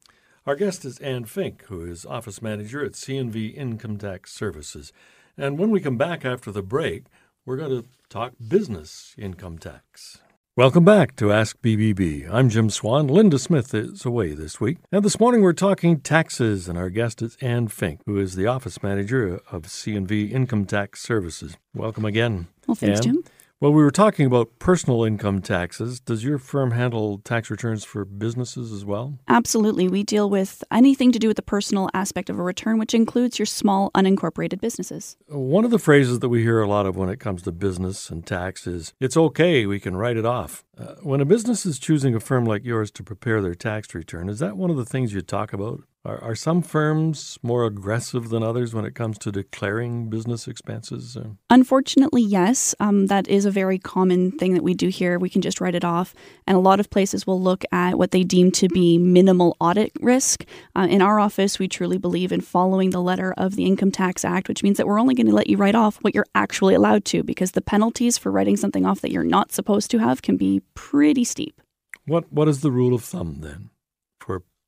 Our 0.47 0.57
guest 0.57 0.85
is 0.85 0.99
Anne 0.99 1.25
Fink, 1.25 1.65
who 1.65 1.85
is 1.85 2.05
office 2.05 2.43
manager 2.43 2.85
at 2.85 2.93
CNV 2.93 3.57
Income 3.57 3.97
Tax 3.99 4.33
Services. 4.33 4.93
And 5.39 5.59
when 5.59 5.71
we 5.71 5.81
come 5.81 5.97
back 5.97 6.25
after 6.25 6.53
the 6.53 6.63
break, 6.63 7.05
we're 7.47 7.57
going 7.57 7.83
to 7.83 7.89
talk 8.09 8.35
business 8.47 9.15
income 9.19 9.59
tax. 9.59 10.19
Welcome 10.57 10.85
back 10.85 11.17
to 11.17 11.33
Ask 11.33 11.61
BBB. 11.63 12.31
I'm 12.31 12.49
Jim 12.49 12.71
Swan. 12.71 13.09
Linda 13.09 13.41
Smith 13.41 13.75
is 13.75 14.05
away 14.05 14.35
this 14.35 14.61
week. 14.61 14.79
And 14.93 15.05
this 15.05 15.19
morning 15.19 15.43
we're 15.43 15.53
talking 15.53 15.99
taxes, 15.99 16.69
and 16.69 16.79
our 16.79 16.91
guest 16.91 17.23
is 17.23 17.37
Ann 17.41 17.67
Fink, 17.67 18.03
who 18.07 18.21
is 18.21 18.37
the 18.37 18.47
office 18.47 18.81
manager 18.81 19.41
of 19.51 19.63
CNV 19.63 20.31
Income 20.31 20.67
Tax 20.67 21.03
Services. 21.03 21.57
Welcome 21.75 22.05
again. 22.05 22.47
Well, 22.69 22.77
thanks, 22.77 23.01
Anne. 23.01 23.03
Jim. 23.03 23.25
Well, 23.65 23.73
we 23.73 23.83
were 23.83 23.91
talking 23.91 24.27
about 24.27 24.59
personal 24.59 25.05
income 25.05 25.41
taxes. 25.41 25.99
Does 25.99 26.23
your 26.23 26.37
firm 26.37 26.73
handle 26.73 27.17
tax 27.25 27.49
returns 27.49 27.83
for 27.83 28.05
businesses 28.05 28.71
as 28.73 28.85
well? 28.85 29.19
Absolutely. 29.27 29.89
We 29.89 30.03
deal 30.03 30.29
with 30.29 30.63
anything 30.71 31.13
to 31.13 31.19
do 31.19 31.29
with 31.29 31.39
the 31.39 31.43
personal 31.43 31.89
aspect 31.95 32.29
of 32.29 32.39
a 32.39 32.43
return, 32.43 32.79
which 32.79 32.93
includes 32.93 33.39
your 33.39 33.47
small 33.47 33.91
unincorporated 33.93 34.61
businesses. 34.61 35.17
One 35.29 35.65
of 35.65 35.71
the 35.71 35.79
phrases 35.79 36.19
that 36.19 36.29
we 36.29 36.43
hear 36.43 36.61
a 36.61 36.69
lot 36.69 36.85
of 36.85 36.95
when 36.95 37.09
it 37.09 37.21
comes 37.21 37.41
to 37.45 37.53
business 37.53 38.11
and 38.11 38.27
tax 38.27 38.67
is, 38.67 38.93
it's 39.01 39.17
okay, 39.17 39.65
we 39.65 39.81
can 39.81 39.97
write 39.97 40.19
it 40.19 40.27
off. 40.27 40.63
Uh, 40.77 40.97
when 41.03 41.23
a 41.23 41.25
business 41.25 41.65
is 41.65 41.79
choosing 41.79 42.15
a 42.15 42.21
firm 42.21 42.45
like 42.45 42.67
yours 42.67 42.91
to 42.91 43.03
prepare 43.03 43.41
their 43.41 43.55
tax 43.55 43.95
return, 43.95 44.29
is 44.29 44.41
that 44.41 44.59
one 44.59 44.69
of 44.69 44.77
the 44.77 44.85
things 44.85 45.15
you 45.15 45.23
talk 45.23 45.55
about? 45.55 45.85
Are, 46.07 46.23
are 46.23 46.35
some 46.35 46.61
firms 46.61 47.39
more 47.43 47.65
aggressive 47.65 48.29
than 48.29 48.43
others 48.43 48.75
when 48.75 48.85
it 48.85 48.95
comes 48.95 49.17
to 49.21 49.33
declaring 49.33 50.11
business 50.11 50.47
expenses? 50.47 51.17
Unfortunately, 51.49 52.21
yes. 52.21 52.75
Um, 52.79 53.07
that 53.07 53.27
is 53.27 53.47
a 53.47 53.51
very 53.51 53.79
common 53.79 54.33
thing 54.33 54.53
that 54.53 54.63
we 54.63 54.75
do 54.75 54.89
here. 54.89 55.19
We 55.19 55.31
can 55.31 55.41
just 55.41 55.63
write 55.63 55.75
it 55.75 55.85
off. 55.85 56.15
And 56.47 56.59
a 56.59 56.61
lot 56.61 56.79
of 56.79 56.91
places 56.91 57.27
will 57.27 57.41
look 57.41 57.65
at 57.73 57.97
what 57.97 58.11
they 58.11 58.23
deem 58.23 58.51
to 58.53 58.69
be 58.69 58.99
minimal 58.99 59.57
audit 59.61 59.93
risk. 60.01 60.45
Uh, 60.77 60.87
in 60.91 61.01
our 61.01 61.19
office, 61.19 61.59
we 61.59 61.69
truly 61.69 61.97
believe 61.97 62.33
in 62.33 62.43
following 62.43 62.91
the 62.91 63.01
letter 63.01 63.33
of 63.39 63.57
the 63.57 63.65
Income 63.65 63.93
Tax 63.93 64.27
Act, 64.27 64.49
which 64.49 64.63
means 64.63 64.77
that 64.77 64.87
we're 64.87 65.01
only 65.01 65.15
going 65.15 65.27
to 65.29 65.35
let 65.35 65.49
you 65.49 65.57
write 65.57 65.75
off 65.75 65.97
what 66.03 66.15
you're 66.15 66.27
actually 66.35 66.75
allowed 66.75 67.07
to, 67.07 67.23
because 67.23 67.53
the 67.53 67.63
penalties 67.63 68.19
for 68.19 68.31
writing 68.31 68.59
something 68.59 68.85
off 68.85 69.01
that 69.01 69.11
you're 69.11 69.25
not 69.25 69.53
supposed 69.53 69.91
to 69.91 69.99
have 69.99 70.21
can 70.21 70.37
be 70.37 70.61
pretty 70.75 71.25
steep. 71.25 71.63
What 72.07 72.31
What 72.31 72.47
is 72.47 72.61
the 72.61 72.71
rule 72.71 72.95
of 72.95 73.03
thumb 73.03 73.39
then 73.41 73.71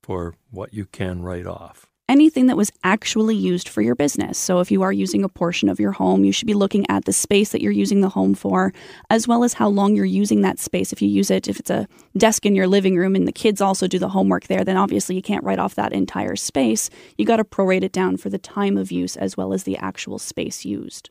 for 0.07 0.35
what 0.51 0.73
you 0.73 0.85
can 0.85 1.21
write 1.21 1.45
off? 1.45 1.85
Anything 2.09 2.45
that 2.45 2.55
was 2.55 2.71
actually 2.85 3.35
used 3.35 3.67
for 3.67 3.81
your 3.81 3.93
business. 3.93 4.37
So, 4.37 4.61
if 4.61 4.71
you 4.71 4.81
are 4.81 4.93
using 4.93 5.25
a 5.25 5.29
portion 5.29 5.67
of 5.67 5.77
your 5.77 5.91
home, 5.91 6.23
you 6.23 6.31
should 6.31 6.47
be 6.47 6.53
looking 6.53 6.89
at 6.89 7.03
the 7.03 7.11
space 7.11 7.49
that 7.49 7.61
you're 7.61 7.73
using 7.73 7.99
the 7.99 8.07
home 8.07 8.33
for, 8.33 8.73
as 9.09 9.27
well 9.27 9.43
as 9.43 9.51
how 9.51 9.67
long 9.67 9.93
you're 9.93 10.05
using 10.05 10.41
that 10.41 10.57
space. 10.57 10.93
If 10.93 11.01
you 11.01 11.09
use 11.09 11.29
it, 11.29 11.49
if 11.49 11.59
it's 11.59 11.69
a 11.69 11.85
desk 12.15 12.45
in 12.45 12.55
your 12.55 12.65
living 12.65 12.95
room 12.95 13.13
and 13.13 13.27
the 13.27 13.33
kids 13.33 13.59
also 13.59 13.87
do 13.87 13.99
the 13.99 14.07
homework 14.07 14.47
there, 14.47 14.63
then 14.63 14.77
obviously 14.77 15.17
you 15.17 15.21
can't 15.21 15.43
write 15.43 15.59
off 15.59 15.75
that 15.75 15.91
entire 15.91 16.37
space. 16.37 16.89
You 17.17 17.25
got 17.25 17.37
to 17.37 17.43
prorate 17.43 17.83
it 17.83 17.91
down 17.91 18.15
for 18.15 18.29
the 18.29 18.37
time 18.37 18.77
of 18.77 18.89
use 18.89 19.17
as 19.17 19.35
well 19.35 19.51
as 19.51 19.65
the 19.65 19.75
actual 19.75 20.17
space 20.17 20.63
used. 20.63 21.09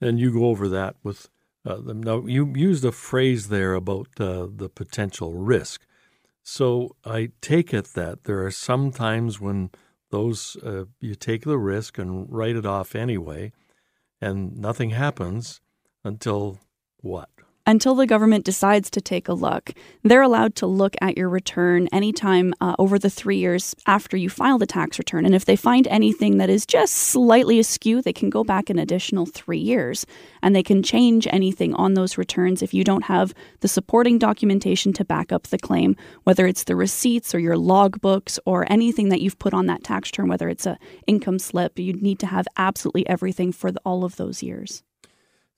And 0.00 0.18
you 0.18 0.32
go 0.32 0.46
over 0.46 0.66
that 0.68 0.96
with 1.02 1.28
uh, 1.66 1.76
them. 1.82 2.02
Now, 2.02 2.24
you 2.24 2.54
used 2.56 2.86
a 2.86 2.92
phrase 2.92 3.48
there 3.48 3.74
about 3.74 4.08
uh, 4.18 4.46
the 4.50 4.70
potential 4.74 5.34
risk. 5.34 5.82
So 6.50 6.96
I 7.04 7.28
take 7.42 7.74
it 7.74 7.88
that 7.88 8.24
there 8.24 8.42
are 8.42 8.50
some 8.50 8.90
times 8.90 9.38
when 9.38 9.70
those 10.10 10.56
uh, 10.64 10.86
you 10.98 11.14
take 11.14 11.42
the 11.44 11.58
risk 11.58 11.98
and 11.98 12.26
write 12.32 12.56
it 12.56 12.64
off 12.64 12.94
anyway, 12.94 13.52
and 14.18 14.56
nothing 14.56 14.88
happens 14.88 15.60
until 16.02 16.58
what? 17.02 17.28
Until 17.68 17.94
the 17.94 18.06
government 18.06 18.46
decides 18.46 18.88
to 18.88 18.98
take 18.98 19.28
a 19.28 19.34
look. 19.34 19.72
They're 20.02 20.22
allowed 20.22 20.54
to 20.56 20.66
look 20.66 20.96
at 21.02 21.18
your 21.18 21.28
return 21.28 21.86
anytime 21.92 22.54
uh, 22.62 22.74
over 22.78 22.98
the 22.98 23.10
three 23.10 23.36
years 23.36 23.74
after 23.86 24.16
you 24.16 24.30
file 24.30 24.56
the 24.56 24.66
tax 24.66 24.98
return. 24.98 25.26
And 25.26 25.34
if 25.34 25.44
they 25.44 25.54
find 25.54 25.86
anything 25.88 26.38
that 26.38 26.48
is 26.48 26.64
just 26.64 26.94
slightly 26.94 27.58
askew, 27.58 28.00
they 28.00 28.14
can 28.14 28.30
go 28.30 28.42
back 28.42 28.70
an 28.70 28.78
additional 28.78 29.26
three 29.26 29.58
years 29.58 30.06
and 30.42 30.56
they 30.56 30.62
can 30.62 30.82
change 30.82 31.26
anything 31.26 31.74
on 31.74 31.92
those 31.92 32.16
returns 32.16 32.62
if 32.62 32.72
you 32.72 32.84
don't 32.84 33.04
have 33.04 33.34
the 33.60 33.68
supporting 33.68 34.18
documentation 34.18 34.94
to 34.94 35.04
back 35.04 35.30
up 35.30 35.48
the 35.48 35.58
claim, 35.58 35.94
whether 36.24 36.46
it's 36.46 36.64
the 36.64 36.74
receipts 36.74 37.34
or 37.34 37.38
your 37.38 37.56
logbooks 37.56 38.38
or 38.46 38.64
anything 38.72 39.10
that 39.10 39.20
you've 39.20 39.38
put 39.38 39.52
on 39.52 39.66
that 39.66 39.84
tax 39.84 40.08
return, 40.08 40.28
whether 40.28 40.48
it's 40.48 40.64
a 40.64 40.78
income 41.06 41.38
slip. 41.38 41.78
You'd 41.78 42.00
need 42.00 42.18
to 42.20 42.26
have 42.26 42.48
absolutely 42.56 43.06
everything 43.06 43.52
for 43.52 43.70
the, 43.70 43.80
all 43.84 44.04
of 44.04 44.16
those 44.16 44.42
years. 44.42 44.82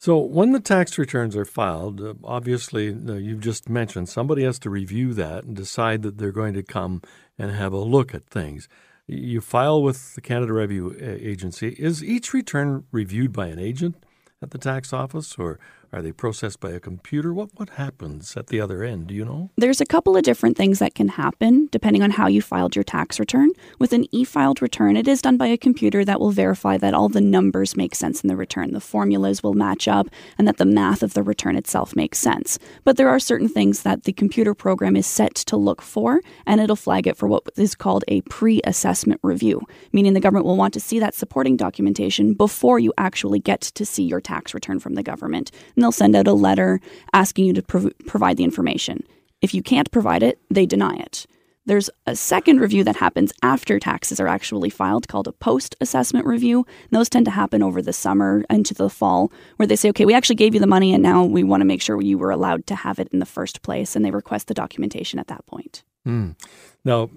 So, 0.02 0.16
when 0.16 0.52
the 0.52 0.60
tax 0.60 0.96
returns 0.96 1.36
are 1.36 1.44
filed, 1.44 2.00
uh, 2.00 2.14
obviously, 2.24 2.88
uh, 2.88 3.16
you've 3.16 3.42
just 3.42 3.68
mentioned 3.68 4.08
somebody 4.08 4.44
has 4.44 4.58
to 4.60 4.70
review 4.70 5.12
that 5.12 5.44
and 5.44 5.54
decide 5.54 6.00
that 6.04 6.16
they're 6.16 6.32
going 6.32 6.54
to 6.54 6.62
come 6.62 7.02
and 7.38 7.50
have 7.50 7.74
a 7.74 7.80
look 7.80 8.14
at 8.14 8.26
things. 8.26 8.66
You 9.06 9.42
file 9.42 9.82
with 9.82 10.14
the 10.14 10.22
Canada 10.22 10.54
Revenue 10.54 10.94
Agency. 10.98 11.76
Is 11.78 12.02
each 12.02 12.32
return 12.32 12.84
reviewed 12.90 13.34
by 13.34 13.48
an 13.48 13.58
agent 13.58 14.02
at 14.40 14.52
the 14.52 14.58
tax 14.58 14.94
office, 14.94 15.36
or 15.36 15.60
Are 15.92 16.02
they 16.02 16.12
processed 16.12 16.60
by 16.60 16.70
a 16.70 16.78
computer? 16.78 17.34
What 17.34 17.50
what 17.56 17.70
happens 17.70 18.36
at 18.36 18.46
the 18.46 18.60
other 18.60 18.84
end? 18.84 19.08
Do 19.08 19.14
you 19.14 19.24
know? 19.24 19.50
There's 19.56 19.80
a 19.80 19.86
couple 19.86 20.16
of 20.16 20.22
different 20.22 20.56
things 20.56 20.78
that 20.78 20.94
can 20.94 21.08
happen 21.08 21.68
depending 21.72 22.00
on 22.00 22.12
how 22.12 22.28
you 22.28 22.40
filed 22.40 22.76
your 22.76 22.84
tax 22.84 23.18
return. 23.18 23.50
With 23.80 23.92
an 23.92 24.06
e-filed 24.14 24.62
return, 24.62 24.96
it 24.96 25.08
is 25.08 25.20
done 25.20 25.36
by 25.36 25.48
a 25.48 25.56
computer 25.56 26.04
that 26.04 26.20
will 26.20 26.30
verify 26.30 26.76
that 26.76 26.94
all 26.94 27.08
the 27.08 27.20
numbers 27.20 27.76
make 27.76 27.96
sense 27.96 28.22
in 28.22 28.28
the 28.28 28.36
return, 28.36 28.72
the 28.72 28.80
formulas 28.80 29.42
will 29.42 29.54
match 29.54 29.88
up, 29.88 30.06
and 30.38 30.46
that 30.46 30.58
the 30.58 30.64
math 30.64 31.02
of 31.02 31.14
the 31.14 31.24
return 31.24 31.56
itself 31.56 31.96
makes 31.96 32.20
sense. 32.20 32.56
But 32.84 32.96
there 32.96 33.08
are 33.08 33.18
certain 33.18 33.48
things 33.48 33.82
that 33.82 34.04
the 34.04 34.12
computer 34.12 34.54
program 34.54 34.94
is 34.94 35.06
set 35.06 35.34
to 35.34 35.56
look 35.56 35.82
for, 35.82 36.20
and 36.46 36.60
it'll 36.60 36.76
flag 36.76 37.08
it 37.08 37.16
for 37.16 37.26
what 37.26 37.42
is 37.56 37.74
called 37.74 38.04
a 38.06 38.20
pre-assessment 38.22 39.18
review, 39.24 39.62
meaning 39.92 40.12
the 40.12 40.20
government 40.20 40.46
will 40.46 40.56
want 40.56 40.72
to 40.74 40.80
see 40.80 41.00
that 41.00 41.14
supporting 41.14 41.56
documentation 41.56 42.32
before 42.34 42.78
you 42.78 42.92
actually 42.96 43.40
get 43.40 43.60
to 43.60 43.84
see 43.84 44.04
your 44.04 44.20
tax 44.20 44.54
return 44.54 44.78
from 44.78 44.94
the 44.94 45.02
government 45.02 45.50
and 45.80 45.84
they'll 45.86 45.92
send 45.92 46.14
out 46.14 46.28
a 46.28 46.34
letter 46.34 46.78
asking 47.14 47.46
you 47.46 47.54
to 47.54 47.62
prov- 47.62 47.90
provide 48.06 48.36
the 48.36 48.44
information. 48.44 49.02
If 49.40 49.54
you 49.54 49.62
can't 49.62 49.90
provide 49.90 50.22
it, 50.22 50.38
they 50.50 50.66
deny 50.66 50.94
it. 50.96 51.26
There's 51.64 51.88
a 52.06 52.14
second 52.14 52.60
review 52.60 52.84
that 52.84 52.96
happens 52.96 53.32
after 53.42 53.78
taxes 53.78 54.20
are 54.20 54.28
actually 54.28 54.68
filed 54.68 55.08
called 55.08 55.26
a 55.26 55.32
post 55.32 55.74
assessment 55.80 56.26
review. 56.26 56.66
And 56.66 56.90
those 56.90 57.08
tend 57.08 57.24
to 57.24 57.30
happen 57.30 57.62
over 57.62 57.80
the 57.80 57.94
summer 57.94 58.44
into 58.50 58.74
the 58.74 58.90
fall, 58.90 59.32
where 59.56 59.66
they 59.66 59.76
say, 59.76 59.88
okay, 59.88 60.04
we 60.04 60.12
actually 60.12 60.36
gave 60.36 60.52
you 60.52 60.60
the 60.60 60.66
money 60.66 60.92
and 60.92 61.02
now 61.02 61.24
we 61.24 61.42
want 61.42 61.62
to 61.62 61.64
make 61.64 61.80
sure 61.80 61.98
you 62.02 62.18
were 62.18 62.30
allowed 62.30 62.66
to 62.66 62.74
have 62.74 62.98
it 62.98 63.08
in 63.10 63.20
the 63.20 63.24
first 63.24 63.62
place. 63.62 63.96
And 63.96 64.04
they 64.04 64.10
request 64.10 64.48
the 64.48 64.54
documentation 64.54 65.18
at 65.18 65.28
that 65.28 65.46
point. 65.46 65.82
Mm. 66.06 66.36
Now, 66.84 67.08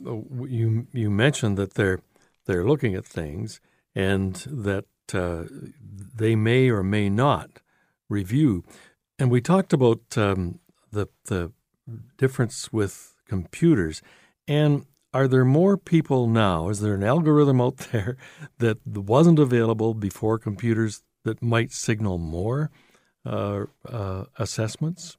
you, 0.48 0.88
you 0.94 1.10
mentioned 1.10 1.58
that 1.58 1.74
they're, 1.74 2.00
they're 2.46 2.66
looking 2.66 2.96
at 2.96 3.06
things 3.06 3.60
and 3.94 4.36
that 4.48 4.86
uh, 5.14 5.44
they 6.16 6.38
may 6.38 6.70
or 6.70 6.82
may 6.82 7.10
not 7.10 7.60
review. 8.14 8.64
And 9.20 9.30
we 9.30 9.42
talked 9.42 9.74
about 9.74 10.02
um, 10.18 10.60
the 10.92 11.08
the 11.26 11.52
difference 12.18 12.72
with 12.72 13.14
computers. 13.28 14.02
And 14.48 14.86
are 15.14 15.28
there 15.28 15.46
more 15.46 15.78
people 15.78 16.28
now? 16.28 16.70
Is 16.70 16.80
there 16.80 16.96
an 16.96 17.04
algorithm 17.04 17.62
out 17.62 17.78
there 17.92 18.18
that 18.60 18.86
wasn't 18.86 19.40
available 19.40 19.94
before 19.94 20.40
computers 20.40 21.04
that 21.24 21.42
might 21.42 21.72
signal 21.72 22.18
more 22.18 22.72
uh, 23.26 23.66
uh, 23.88 24.26
assessments? 24.38 25.18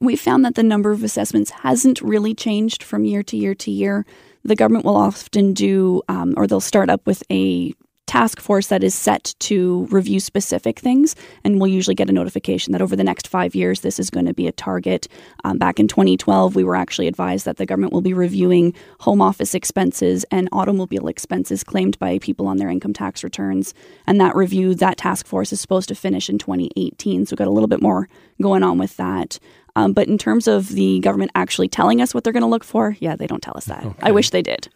We 0.00 0.16
found 0.16 0.44
that 0.44 0.54
the 0.54 0.62
number 0.62 0.90
of 0.90 1.02
assessments 1.02 1.50
hasn't 1.50 2.00
really 2.02 2.34
changed 2.34 2.82
from 2.82 3.04
year 3.04 3.22
to 3.22 3.36
year 3.36 3.54
to 3.54 3.70
year. 3.70 4.04
The 4.44 4.56
government 4.56 4.84
will 4.84 4.96
often 4.96 5.54
do, 5.54 6.02
um, 6.08 6.34
or 6.36 6.46
they'll 6.46 6.60
start 6.60 6.90
up 6.90 7.06
with 7.06 7.22
a 7.30 7.72
task 8.06 8.40
force 8.40 8.66
that 8.68 8.84
is 8.84 8.94
set 8.94 9.34
to 9.40 9.86
review 9.90 10.20
specific 10.20 10.78
things, 10.78 11.16
and 11.42 11.60
we'll 11.60 11.70
usually 11.70 11.94
get 11.94 12.10
a 12.10 12.12
notification 12.12 12.72
that 12.72 12.82
over 12.82 12.96
the 12.96 13.04
next 13.04 13.28
five 13.28 13.54
years, 13.54 13.80
this 13.80 13.98
is 13.98 14.10
going 14.10 14.26
to 14.26 14.34
be 14.34 14.46
a 14.46 14.52
target. 14.52 15.08
Um, 15.44 15.58
back 15.58 15.80
in 15.80 15.88
2012, 15.88 16.54
we 16.54 16.64
were 16.64 16.76
actually 16.76 17.08
advised 17.08 17.44
that 17.46 17.56
the 17.56 17.66
government 17.66 17.92
will 17.92 18.02
be 18.02 18.12
reviewing 18.12 18.74
home 19.00 19.20
office 19.20 19.54
expenses 19.54 20.24
and 20.30 20.48
automobile 20.52 21.08
expenses 21.08 21.64
claimed 21.64 21.98
by 21.98 22.18
people 22.18 22.46
on 22.46 22.58
their 22.58 22.68
income 22.68 22.92
tax 22.92 23.24
returns. 23.24 23.74
And 24.06 24.20
that 24.20 24.36
review, 24.36 24.74
that 24.76 24.98
task 24.98 25.26
force 25.26 25.52
is 25.52 25.60
supposed 25.60 25.88
to 25.88 25.94
finish 25.94 26.28
in 26.28 26.38
2018. 26.38 27.26
So 27.26 27.32
we've 27.32 27.38
got 27.38 27.48
a 27.48 27.50
little 27.50 27.68
bit 27.68 27.82
more 27.82 28.08
going 28.40 28.62
on 28.62 28.78
with 28.78 28.96
that. 28.96 29.38
Um, 29.76 29.92
but 29.92 30.08
in 30.08 30.18
terms 30.18 30.46
of 30.46 30.68
the 30.68 31.00
government 31.00 31.32
actually 31.34 31.68
telling 31.68 32.00
us 32.00 32.14
what 32.14 32.22
they're 32.22 32.32
going 32.32 32.42
to 32.42 32.48
look 32.48 32.64
for, 32.64 32.96
yeah, 33.00 33.16
they 33.16 33.26
don't 33.26 33.42
tell 33.42 33.56
us 33.56 33.64
that. 33.66 33.84
Okay. 33.84 33.98
I 34.02 34.12
wish 34.12 34.30
they 34.30 34.42
did. 34.42 34.68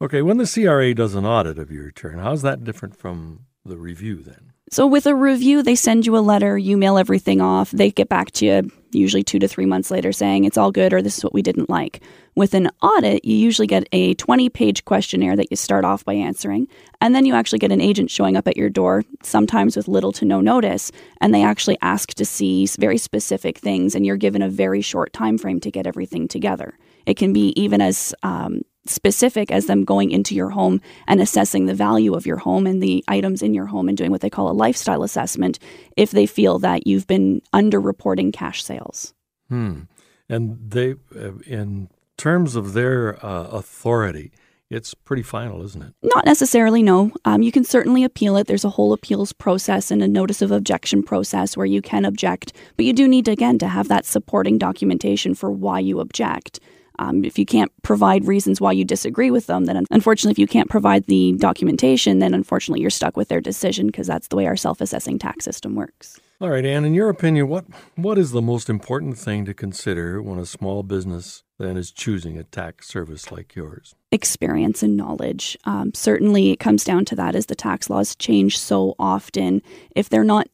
Okay, 0.00 0.22
when 0.22 0.36
the 0.36 0.46
CRA 0.46 0.94
does 0.94 1.16
an 1.16 1.26
audit 1.26 1.58
of 1.58 1.72
your 1.72 1.84
return, 1.84 2.18
how's 2.18 2.42
that 2.42 2.62
different 2.62 2.96
from 2.96 3.46
the 3.64 3.76
review 3.76 4.22
then? 4.22 4.52
So, 4.70 4.86
with 4.86 5.06
a 5.06 5.14
review, 5.14 5.62
they 5.62 5.74
send 5.74 6.06
you 6.06 6.16
a 6.16 6.20
letter, 6.20 6.56
you 6.56 6.76
mail 6.76 6.98
everything 6.98 7.40
off, 7.40 7.72
they 7.72 7.90
get 7.90 8.08
back 8.08 8.30
to 8.32 8.46
you 8.46 8.70
usually 8.92 9.22
two 9.22 9.38
to 9.38 9.48
three 9.48 9.66
months 9.66 9.90
later 9.90 10.12
saying 10.12 10.44
it's 10.44 10.56
all 10.56 10.70
good 10.70 10.92
or 10.92 11.02
this 11.02 11.18
is 11.18 11.24
what 11.24 11.34
we 11.34 11.42
didn't 11.42 11.68
like. 11.68 12.00
With 12.36 12.54
an 12.54 12.70
audit, 12.80 13.24
you 13.24 13.34
usually 13.36 13.66
get 13.66 13.88
a 13.92 14.14
20 14.14 14.48
page 14.50 14.84
questionnaire 14.84 15.36
that 15.36 15.50
you 15.50 15.56
start 15.56 15.84
off 15.84 16.04
by 16.04 16.14
answering, 16.14 16.68
and 17.00 17.14
then 17.14 17.26
you 17.26 17.34
actually 17.34 17.58
get 17.58 17.72
an 17.72 17.80
agent 17.80 18.10
showing 18.10 18.36
up 18.36 18.46
at 18.46 18.56
your 18.56 18.70
door, 18.70 19.04
sometimes 19.22 19.76
with 19.76 19.88
little 19.88 20.12
to 20.12 20.24
no 20.24 20.40
notice, 20.40 20.92
and 21.20 21.34
they 21.34 21.42
actually 21.42 21.76
ask 21.82 22.14
to 22.14 22.24
see 22.24 22.66
very 22.78 22.98
specific 22.98 23.58
things, 23.58 23.96
and 23.96 24.06
you're 24.06 24.16
given 24.16 24.42
a 24.42 24.48
very 24.48 24.80
short 24.80 25.12
time 25.12 25.38
frame 25.38 25.58
to 25.60 25.70
get 25.72 25.86
everything 25.86 26.28
together. 26.28 26.78
It 27.06 27.16
can 27.16 27.32
be 27.32 27.52
even 27.60 27.80
as 27.80 28.14
um, 28.22 28.62
specific 28.88 29.50
as 29.50 29.66
them 29.66 29.84
going 29.84 30.10
into 30.10 30.34
your 30.34 30.50
home 30.50 30.80
and 31.06 31.20
assessing 31.20 31.66
the 31.66 31.74
value 31.74 32.14
of 32.14 32.26
your 32.26 32.36
home 32.38 32.66
and 32.66 32.82
the 32.82 33.04
items 33.08 33.42
in 33.42 33.54
your 33.54 33.66
home 33.66 33.88
and 33.88 33.96
doing 33.96 34.10
what 34.10 34.20
they 34.20 34.30
call 34.30 34.50
a 34.50 34.52
lifestyle 34.52 35.02
assessment 35.02 35.58
if 35.96 36.10
they 36.10 36.26
feel 36.26 36.58
that 36.58 36.86
you've 36.86 37.06
been 37.06 37.40
underreporting 37.54 38.32
cash 38.32 38.62
sales. 38.62 39.14
Hmm. 39.48 39.82
And 40.28 40.58
they, 40.70 40.94
uh, 41.16 41.38
in 41.46 41.88
terms 42.16 42.56
of 42.56 42.74
their 42.74 43.24
uh, 43.24 43.44
authority, 43.44 44.32
it's 44.70 44.92
pretty 44.92 45.22
final, 45.22 45.64
isn't 45.64 45.82
it? 45.82 45.94
Not 46.02 46.26
necessarily, 46.26 46.82
no. 46.82 47.10
Um, 47.24 47.40
you 47.40 47.50
can 47.50 47.64
certainly 47.64 48.04
appeal 48.04 48.36
it. 48.36 48.46
There's 48.46 48.66
a 48.66 48.70
whole 48.70 48.92
appeals 48.92 49.32
process 49.32 49.90
and 49.90 50.02
a 50.02 50.08
notice 50.08 50.42
of 50.42 50.50
objection 50.50 51.02
process 51.02 51.56
where 51.56 51.64
you 51.64 51.80
can 51.80 52.04
object, 52.04 52.52
but 52.76 52.84
you 52.84 52.92
do 52.92 53.08
need, 53.08 53.24
to, 53.24 53.30
again, 53.30 53.58
to 53.60 53.68
have 53.68 53.88
that 53.88 54.04
supporting 54.04 54.58
documentation 54.58 55.34
for 55.34 55.50
why 55.50 55.78
you 55.78 56.00
object. 56.00 56.60
Um, 56.98 57.24
if 57.24 57.38
you 57.38 57.46
can't 57.46 57.70
provide 57.82 58.26
reasons 58.26 58.60
why 58.60 58.72
you 58.72 58.84
disagree 58.84 59.30
with 59.30 59.46
them, 59.46 59.64
then 59.64 59.84
unfortunately, 59.90 60.32
if 60.32 60.38
you 60.38 60.46
can't 60.46 60.70
provide 60.70 61.06
the 61.06 61.32
documentation, 61.38 62.18
then 62.18 62.34
unfortunately 62.34 62.80
you're 62.80 62.90
stuck 62.90 63.16
with 63.16 63.28
their 63.28 63.40
decision 63.40 63.86
because 63.86 64.06
that's 64.06 64.28
the 64.28 64.36
way 64.36 64.46
our 64.46 64.56
self 64.56 64.80
assessing 64.80 65.18
tax 65.18 65.44
system 65.44 65.74
works. 65.74 66.20
All 66.40 66.50
right, 66.50 66.64
Anne, 66.64 66.84
in 66.84 66.94
your 66.94 67.08
opinion, 67.08 67.48
what, 67.48 67.64
what 67.96 68.16
is 68.16 68.30
the 68.30 68.40
most 68.40 68.70
important 68.70 69.18
thing 69.18 69.44
to 69.44 69.52
consider 69.52 70.22
when 70.22 70.38
a 70.38 70.46
small 70.46 70.84
business 70.84 71.42
then 71.58 71.76
is 71.76 71.90
choosing 71.90 72.38
a 72.38 72.44
tax 72.44 72.86
service 72.86 73.32
like 73.32 73.56
yours? 73.56 73.96
Experience 74.12 74.84
and 74.84 74.96
knowledge. 74.96 75.58
Um, 75.64 75.92
certainly, 75.94 76.52
it 76.52 76.60
comes 76.60 76.84
down 76.84 77.04
to 77.06 77.16
that 77.16 77.34
as 77.34 77.46
the 77.46 77.56
tax 77.56 77.90
laws 77.90 78.14
change 78.14 78.56
so 78.56 78.94
often. 79.00 79.62
If 79.96 80.10
they're 80.10 80.22
not 80.22 80.46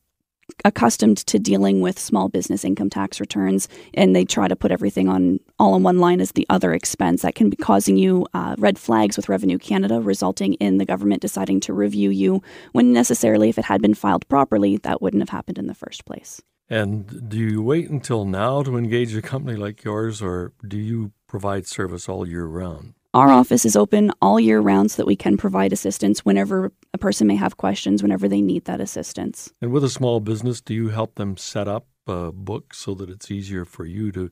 accustomed 0.64 1.18
to 1.18 1.38
dealing 1.38 1.80
with 1.80 1.98
small 1.98 2.28
business 2.28 2.64
income 2.64 2.90
tax 2.90 3.20
returns 3.20 3.68
and 3.94 4.14
they 4.14 4.24
try 4.24 4.48
to 4.48 4.56
put 4.56 4.70
everything 4.70 5.08
on 5.08 5.40
all 5.58 5.76
in 5.76 5.82
one 5.82 5.98
line 5.98 6.20
as 6.20 6.32
the 6.32 6.46
other 6.50 6.72
expense 6.72 7.22
that 7.22 7.34
can 7.34 7.50
be 7.50 7.56
causing 7.56 7.96
you 7.96 8.26
uh, 8.34 8.54
red 8.58 8.78
flags 8.78 9.16
with 9.16 9.28
revenue 9.28 9.58
canada 9.58 10.00
resulting 10.00 10.54
in 10.54 10.78
the 10.78 10.84
government 10.84 11.20
deciding 11.20 11.60
to 11.60 11.72
review 11.72 12.10
you 12.10 12.42
when 12.72 12.92
necessarily 12.92 13.48
if 13.48 13.58
it 13.58 13.64
had 13.64 13.82
been 13.82 13.94
filed 13.94 14.26
properly 14.28 14.76
that 14.78 15.02
wouldn't 15.02 15.22
have 15.22 15.28
happened 15.28 15.58
in 15.58 15.66
the 15.66 15.74
first 15.74 16.04
place. 16.04 16.40
And 16.68 17.28
do 17.28 17.38
you 17.38 17.62
wait 17.62 17.90
until 17.90 18.24
now 18.24 18.62
to 18.62 18.76
engage 18.76 19.14
a 19.14 19.22
company 19.22 19.56
like 19.56 19.84
yours 19.84 20.22
or 20.22 20.52
do 20.66 20.78
you 20.78 21.12
provide 21.28 21.66
service 21.66 22.08
all 22.08 22.26
year 22.26 22.46
round 22.46 22.94
our 23.14 23.30
office 23.30 23.64
is 23.64 23.76
open 23.76 24.10
all 24.20 24.40
year 24.40 24.60
round 24.60 24.90
so 24.90 24.96
that 24.96 25.06
we 25.06 25.16
can 25.16 25.36
provide 25.36 25.72
assistance 25.72 26.24
whenever 26.24 26.72
a 26.92 26.98
person 26.98 27.26
may 27.28 27.36
have 27.36 27.56
questions, 27.56 28.02
whenever 28.02 28.28
they 28.28 28.42
need 28.42 28.64
that 28.64 28.80
assistance. 28.80 29.52
And 29.62 29.70
with 29.70 29.84
a 29.84 29.88
small 29.88 30.18
business, 30.18 30.60
do 30.60 30.74
you 30.74 30.88
help 30.88 31.14
them 31.14 31.36
set 31.36 31.68
up 31.68 31.86
a 32.08 32.32
book 32.32 32.74
so 32.74 32.92
that 32.94 33.08
it's 33.08 33.30
easier 33.30 33.64
for 33.64 33.86
you 33.86 34.12
to 34.12 34.30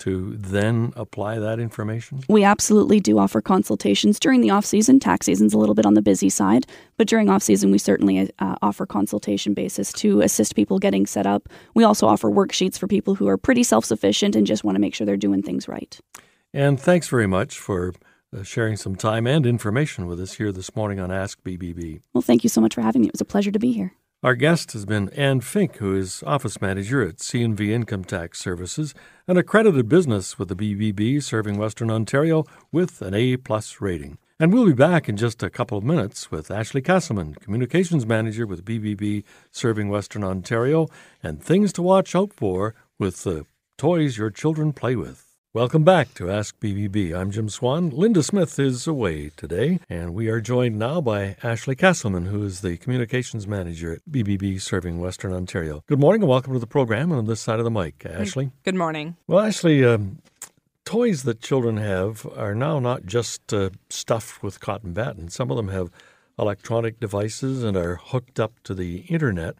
to 0.00 0.36
then 0.36 0.92
apply 0.96 1.38
that 1.38 1.60
information? 1.60 2.20
We 2.28 2.42
absolutely 2.42 2.98
do 2.98 3.16
offer 3.16 3.40
consultations 3.40 4.18
during 4.18 4.40
the 4.40 4.50
off 4.50 4.64
season. 4.64 4.98
Tax 4.98 5.26
season's 5.26 5.54
a 5.54 5.58
little 5.58 5.76
bit 5.76 5.86
on 5.86 5.94
the 5.94 6.02
busy 6.02 6.28
side, 6.28 6.66
but 6.96 7.06
during 7.06 7.30
off 7.30 7.44
season 7.44 7.70
we 7.70 7.78
certainly 7.78 8.28
uh, 8.40 8.56
offer 8.60 8.86
consultation 8.86 9.54
basis 9.54 9.92
to 9.92 10.20
assist 10.20 10.56
people 10.56 10.80
getting 10.80 11.06
set 11.06 11.26
up. 11.26 11.48
We 11.74 11.84
also 11.84 12.08
offer 12.08 12.28
worksheets 12.28 12.76
for 12.76 12.88
people 12.88 13.14
who 13.14 13.28
are 13.28 13.38
pretty 13.38 13.62
self 13.62 13.84
sufficient 13.84 14.34
and 14.34 14.44
just 14.44 14.64
want 14.64 14.74
to 14.74 14.80
make 14.80 14.96
sure 14.96 15.06
they're 15.06 15.16
doing 15.16 15.42
things 15.42 15.68
right. 15.68 15.96
And 16.52 16.80
thanks 16.80 17.06
very 17.06 17.28
much 17.28 17.56
for 17.56 17.94
Uh, 18.34 18.42
sharing 18.42 18.76
some 18.76 18.96
time 18.96 19.26
and 19.26 19.46
information 19.46 20.06
with 20.06 20.20
us 20.20 20.32
here 20.34 20.50
this 20.50 20.74
morning 20.74 20.98
on 20.98 21.12
Ask 21.12 21.40
BBB. 21.44 22.00
Well, 22.12 22.22
thank 22.22 22.42
you 22.42 22.50
so 22.50 22.60
much 22.60 22.74
for 22.74 22.80
having 22.80 23.02
me. 23.02 23.08
It 23.08 23.14
was 23.14 23.20
a 23.20 23.24
pleasure 23.24 23.52
to 23.52 23.58
be 23.60 23.70
here. 23.70 23.92
Our 24.24 24.34
guest 24.34 24.72
has 24.72 24.84
been 24.84 25.10
Ann 25.10 25.40
Fink, 25.40 25.76
who 25.76 25.94
is 25.94 26.24
office 26.26 26.60
manager 26.60 27.06
at 27.06 27.18
CNV 27.18 27.68
Income 27.68 28.04
Tax 28.04 28.40
Services, 28.40 28.92
an 29.28 29.36
accredited 29.36 29.88
business 29.88 30.36
with 30.38 30.48
the 30.48 30.56
BBB 30.56 31.22
serving 31.22 31.58
Western 31.58 31.90
Ontario 31.90 32.44
with 32.72 33.02
an 33.02 33.14
A 33.14 33.36
plus 33.36 33.80
rating. 33.80 34.18
And 34.40 34.52
we'll 34.52 34.66
be 34.66 34.72
back 34.72 35.08
in 35.08 35.16
just 35.16 35.42
a 35.42 35.50
couple 35.50 35.78
of 35.78 35.84
minutes 35.84 36.32
with 36.32 36.50
Ashley 36.50 36.82
Castleman, 36.82 37.34
communications 37.34 38.04
manager 38.04 38.46
with 38.48 38.64
BBB 38.64 39.22
serving 39.52 39.90
Western 39.90 40.24
Ontario, 40.24 40.88
and 41.22 41.40
things 41.40 41.72
to 41.74 41.82
watch 41.82 42.16
out 42.16 42.32
for 42.32 42.74
with 42.98 43.22
the 43.22 43.46
toys 43.78 44.18
your 44.18 44.30
children 44.30 44.72
play 44.72 44.96
with. 44.96 45.33
Welcome 45.54 45.84
back 45.84 46.14
to 46.14 46.32
Ask 46.32 46.58
BBB. 46.58 47.14
I'm 47.16 47.30
Jim 47.30 47.48
Swan. 47.48 47.90
Linda 47.90 48.24
Smith 48.24 48.58
is 48.58 48.88
away 48.88 49.30
today, 49.36 49.78
and 49.88 50.12
we 50.12 50.26
are 50.26 50.40
joined 50.40 50.80
now 50.80 51.00
by 51.00 51.36
Ashley 51.44 51.76
Castleman, 51.76 52.26
who 52.26 52.42
is 52.42 52.60
the 52.60 52.76
communications 52.76 53.46
manager 53.46 53.92
at 53.92 54.00
BBB 54.10 54.60
serving 54.60 54.98
Western 54.98 55.32
Ontario. 55.32 55.84
Good 55.86 56.00
morning 56.00 56.22
and 56.22 56.28
welcome 56.28 56.54
to 56.54 56.58
the 56.58 56.66
program. 56.66 57.12
On 57.12 57.26
this 57.26 57.40
side 57.40 57.60
of 57.60 57.64
the 57.64 57.70
mic, 57.70 58.04
Ashley. 58.04 58.50
Good 58.64 58.74
morning. 58.74 59.16
Well, 59.28 59.46
Ashley, 59.46 59.84
um, 59.84 60.18
toys 60.84 61.22
that 61.22 61.40
children 61.40 61.76
have 61.76 62.26
are 62.36 62.56
now 62.56 62.80
not 62.80 63.06
just 63.06 63.54
uh, 63.54 63.70
stuffed 63.88 64.42
with 64.42 64.58
cotton 64.58 64.92
batting. 64.92 65.28
Some 65.30 65.52
of 65.52 65.56
them 65.56 65.68
have 65.68 65.88
electronic 66.36 66.98
devices 66.98 67.62
and 67.62 67.76
are 67.76 67.94
hooked 67.94 68.40
up 68.40 68.54
to 68.64 68.74
the 68.74 69.02
internet. 69.02 69.54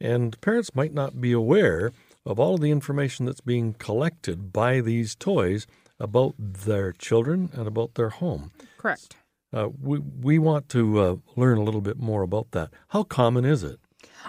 and 0.00 0.40
parents 0.40 0.74
might 0.74 0.94
not 0.94 1.20
be 1.20 1.32
aware 1.32 1.92
of 2.28 2.38
all 2.38 2.54
of 2.54 2.60
the 2.60 2.70
information 2.70 3.24
that's 3.24 3.40
being 3.40 3.72
collected 3.72 4.52
by 4.52 4.80
these 4.80 5.16
toys 5.16 5.66
about 5.98 6.34
their 6.38 6.92
children 6.92 7.50
and 7.54 7.66
about 7.66 7.94
their 7.94 8.10
home. 8.10 8.52
Correct. 8.76 9.16
Uh, 9.50 9.70
we, 9.80 9.98
we 9.98 10.38
want 10.38 10.68
to 10.68 11.00
uh, 11.00 11.16
learn 11.34 11.56
a 11.56 11.62
little 11.62 11.80
bit 11.80 11.98
more 11.98 12.22
about 12.22 12.50
that. 12.50 12.68
How 12.88 13.02
common 13.02 13.46
is 13.46 13.64
it? 13.64 13.80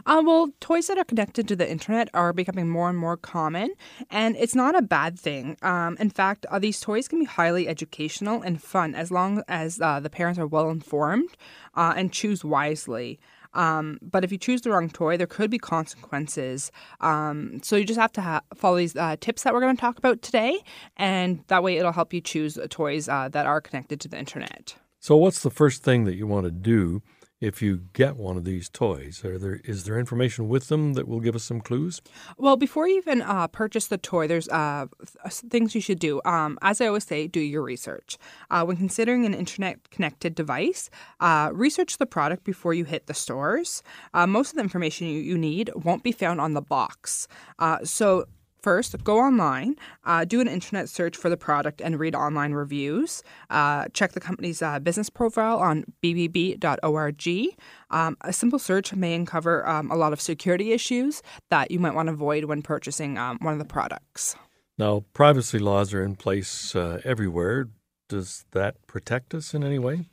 Uh, 0.06 0.24
well, 0.26 0.50
toys 0.62 0.88
that 0.88 0.98
are 0.98 1.04
connected 1.04 1.46
to 1.48 1.58
the 1.58 1.70
internet 1.70 2.10
are 2.14 2.32
becoming 2.32 2.70
more 2.70 2.90
and 2.90 2.98
more 2.98 3.18
common, 3.18 3.74
and 4.10 4.38
it's 4.38 4.56
not 4.56 4.78
a 4.78 4.82
bad 4.82 5.20
thing. 5.20 5.58
Um, 5.62 5.98
in 6.00 6.10
fact, 6.10 6.46
uh, 6.50 6.58
these 6.58 6.80
toys 6.80 7.10
can 7.10 7.20
be 7.20 7.26
highly 7.26 7.68
educational 7.68 8.42
and 8.42 8.62
fun 8.62 8.96
as 8.96 9.12
long 9.12 9.44
as 9.50 9.82
uh, 9.82 10.00
the 10.00 10.10
parents 10.10 10.40
are 10.40 10.48
well 10.48 10.70
informed 10.70 11.36
uh, 11.76 11.94
and 11.98 12.14
choose 12.14 12.46
wisely. 12.46 13.20
Um, 13.54 14.00
but 14.02 14.24
if 14.24 14.32
you 14.32 14.38
choose 14.38 14.62
the 14.62 14.72
wrong 14.72 14.90
toy, 14.90 15.18
there 15.18 15.28
could 15.28 15.50
be 15.50 15.60
consequences. 15.60 16.72
Um, 17.02 17.60
so 17.64 17.76
you 17.76 17.86
just 17.86 18.00
have 18.00 18.12
to 18.14 18.22
ha- 18.22 18.42
follow 18.56 18.78
these 18.78 18.96
uh, 18.96 19.16
tips 19.20 19.44
that 19.44 19.54
we're 19.54 19.62
going 19.62 19.76
to 19.76 19.82
talk 19.82 19.98
about 19.98 20.22
today, 20.22 20.60
and 20.98 21.44
that 21.48 21.64
way 21.64 21.78
it'll 21.78 21.92
help 21.92 22.14
you 22.14 22.22
choose 22.22 22.58
toys 22.70 23.10
uh, 23.10 23.30
that 23.30 23.46
are 23.46 23.62
connected 23.62 24.00
to 24.02 24.08
the 24.08 24.18
internet. 24.18 24.76
So, 25.00 25.16
what's 25.16 25.42
the 25.42 25.50
first 25.50 25.84
thing 25.84 26.04
that 26.06 26.16
you 26.16 26.28
want 26.28 26.46
to 26.46 26.52
do 26.52 27.02
if 27.42 27.62
you 27.62 27.82
get 27.94 28.18
one 28.18 28.38
of 28.38 28.44
these 28.46 28.70
toys? 28.70 29.24
Are 29.24 29.38
there 29.38 29.62
is 29.64 29.86
there 29.86 29.98
information 29.98 30.48
with 30.50 30.68
them 30.68 30.94
that 30.94 31.08
will 31.08 31.20
give 31.20 31.36
us 31.36 31.44
some 31.44 31.62
clues? 31.62 32.02
Well, 32.38 32.58
before 32.58 32.88
you 32.88 32.98
even 32.98 33.22
uh, 33.22 33.48
purchase 33.48 33.88
the 33.88 33.98
toy, 33.98 34.28
there's 34.28 34.50
uh, 34.50 34.88
things 35.30 35.76
you 35.76 35.82
should 35.82 36.00
do. 36.00 36.22
Um, 36.26 36.58
as 36.62 36.82
I 36.82 36.88
always 36.88 37.06
say, 37.06 37.28
do 37.28 37.40
your 37.40 37.62
research. 37.62 38.18
Uh, 38.50 38.64
when 38.66 38.78
considering 38.78 39.26
an 39.26 39.34
internet 39.34 39.90
connected 39.90 40.36
device, 40.36 40.90
uh, 41.20 41.50
research 41.54 41.98
the 41.98 42.06
product 42.06 42.44
before 42.44 42.74
you 42.74 42.86
hit 42.86 43.08
the 43.08 43.14
stores. 43.14 43.84
Uh, 44.14 44.28
most 44.28 44.52
of 44.52 44.56
the 44.56 44.62
information 44.62 45.08
you, 45.08 45.20
you 45.20 45.38
need 45.38 45.72
won't 45.76 46.04
be 46.04 46.12
found 46.12 46.42
on 46.42 46.54
the 46.54 46.62
box. 46.62 47.28
Uh, 47.58 47.78
so 47.84 48.26
First, 48.62 49.04
go 49.04 49.20
online, 49.20 49.76
uh, 50.04 50.26
do 50.26 50.42
an 50.42 50.48
internet 50.48 50.90
search 50.90 51.16
for 51.16 51.30
the 51.30 51.38
product, 51.38 51.82
and 51.82 52.00
read 52.00 52.16
online 52.16 52.52
reviews. 52.54 53.24
Uh, 53.50 53.86
check 53.94 54.12
the 54.12 54.20
company's 54.20 54.62
uh, 54.62 54.80
business 54.80 55.10
profile 55.10 55.60
on 55.60 55.86
bbb.org. 56.04 57.58
Um, 57.90 58.18
a 58.22 58.34
simple 58.34 58.60
search 58.60 58.94
may 58.94 59.16
uncover 59.16 59.68
um, 59.68 59.90
a 59.92 59.96
lot 59.96 60.14
of 60.14 60.20
security 60.20 60.74
issues 60.74 61.22
that 61.50 61.72
you 61.72 61.80
might 61.80 61.96
want 61.96 62.08
to 62.08 62.14
avoid 62.14 62.46
when 62.46 62.62
purchasing 62.62 63.18
um, 63.18 63.38
one 63.42 63.54
of 63.54 63.60
the 63.60 63.66
products. 63.66 64.36
Now, 64.78 65.04
privacy 65.14 65.60
laws 65.60 65.94
are 65.94 66.04
in 66.04 66.16
place 66.16 66.76
uh, 66.76 67.02
everywhere. 67.04 67.68
Does 68.08 68.46
that 68.52 68.76
protect 68.88 69.34
us 69.34 69.54
in 69.54 69.64
any 69.64 69.80
way? 69.80 70.06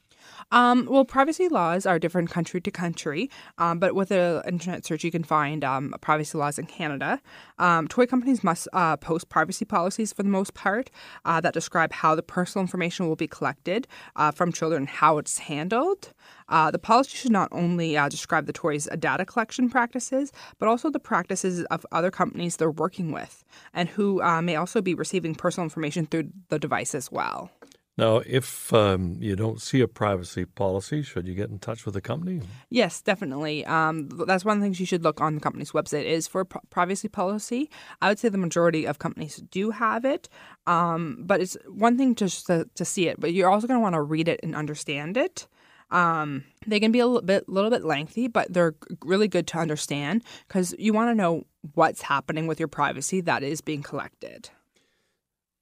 Um, 0.52 0.86
well, 0.88 1.04
privacy 1.04 1.48
laws 1.48 1.86
are 1.86 1.98
different 1.98 2.30
country 2.30 2.60
to 2.60 2.70
country, 2.70 3.30
um, 3.58 3.80
but 3.80 3.94
with 3.96 4.12
an 4.12 4.42
internet 4.46 4.84
search, 4.86 5.02
you 5.02 5.10
can 5.10 5.24
find 5.24 5.64
um, 5.64 5.92
privacy 6.00 6.38
laws 6.38 6.58
in 6.58 6.66
Canada. 6.66 7.20
Um, 7.58 7.88
toy 7.88 8.06
companies 8.06 8.44
must 8.44 8.68
uh, 8.72 8.96
post 8.96 9.28
privacy 9.28 9.64
policies 9.64 10.12
for 10.12 10.22
the 10.22 10.28
most 10.28 10.54
part 10.54 10.90
uh, 11.24 11.40
that 11.40 11.52
describe 11.52 11.92
how 11.92 12.14
the 12.14 12.22
personal 12.22 12.62
information 12.62 13.08
will 13.08 13.16
be 13.16 13.26
collected 13.26 13.88
uh, 14.14 14.30
from 14.30 14.52
children 14.52 14.86
how 14.86 15.18
it's 15.18 15.38
handled. 15.38 16.12
Uh, 16.48 16.70
the 16.70 16.78
policy 16.78 17.16
should 17.16 17.32
not 17.32 17.48
only 17.50 17.96
uh, 17.96 18.08
describe 18.08 18.46
the 18.46 18.52
toys' 18.52 18.88
data 19.00 19.24
collection 19.24 19.68
practices, 19.68 20.32
but 20.60 20.68
also 20.68 20.90
the 20.90 21.00
practices 21.00 21.64
of 21.64 21.84
other 21.90 22.10
companies 22.10 22.56
they're 22.56 22.70
working 22.70 23.10
with 23.10 23.44
and 23.74 23.88
who 23.88 24.22
uh, 24.22 24.40
may 24.40 24.54
also 24.54 24.80
be 24.80 24.94
receiving 24.94 25.34
personal 25.34 25.64
information 25.64 26.06
through 26.06 26.30
the 26.50 26.58
device 26.58 26.94
as 26.94 27.10
well. 27.10 27.50
Now, 27.98 28.20
if 28.26 28.74
um, 28.74 29.16
you 29.20 29.36
don't 29.36 29.60
see 29.60 29.80
a 29.80 29.88
privacy 29.88 30.44
policy, 30.44 31.02
should 31.02 31.26
you 31.26 31.34
get 31.34 31.48
in 31.48 31.58
touch 31.58 31.86
with 31.86 31.94
the 31.94 32.02
company? 32.02 32.42
Yes, 32.68 33.00
definitely. 33.00 33.64
Um, 33.64 34.08
that's 34.26 34.44
one 34.44 34.58
of 34.58 34.60
the 34.60 34.66
things 34.66 34.78
you 34.78 34.84
should 34.84 35.02
look 35.02 35.22
on 35.22 35.34
the 35.34 35.40
company's 35.40 35.72
website 35.72 36.04
is 36.04 36.28
for 36.28 36.44
privacy 36.44 37.08
policy. 37.08 37.70
I 38.02 38.10
would 38.10 38.18
say 38.18 38.28
the 38.28 38.36
majority 38.36 38.84
of 38.84 38.98
companies 38.98 39.36
do 39.50 39.70
have 39.70 40.04
it, 40.04 40.28
um, 40.66 41.22
but 41.24 41.40
it's 41.40 41.56
one 41.66 41.96
thing 41.96 42.14
just 42.14 42.46
to, 42.48 42.68
to 42.74 42.84
see 42.84 43.08
it, 43.08 43.18
but 43.18 43.32
you're 43.32 43.50
also 43.50 43.66
going 43.66 43.78
to 43.78 43.82
want 43.82 43.94
to 43.94 44.02
read 44.02 44.28
it 44.28 44.40
and 44.42 44.54
understand 44.54 45.16
it. 45.16 45.46
Um, 45.90 46.44
they 46.66 46.80
can 46.80 46.92
be 46.92 46.98
a 46.98 47.06
little 47.06 47.22
bit, 47.22 47.48
little 47.48 47.70
bit 47.70 47.84
lengthy, 47.84 48.28
but 48.28 48.52
they're 48.52 48.74
really 49.04 49.28
good 49.28 49.46
to 49.48 49.58
understand 49.58 50.22
because 50.48 50.74
you 50.78 50.92
want 50.92 51.10
to 51.10 51.14
know 51.14 51.44
what's 51.74 52.02
happening 52.02 52.46
with 52.46 52.58
your 52.58 52.68
privacy 52.68 53.20
that 53.22 53.42
is 53.42 53.60
being 53.60 53.82
collected. 53.82 54.50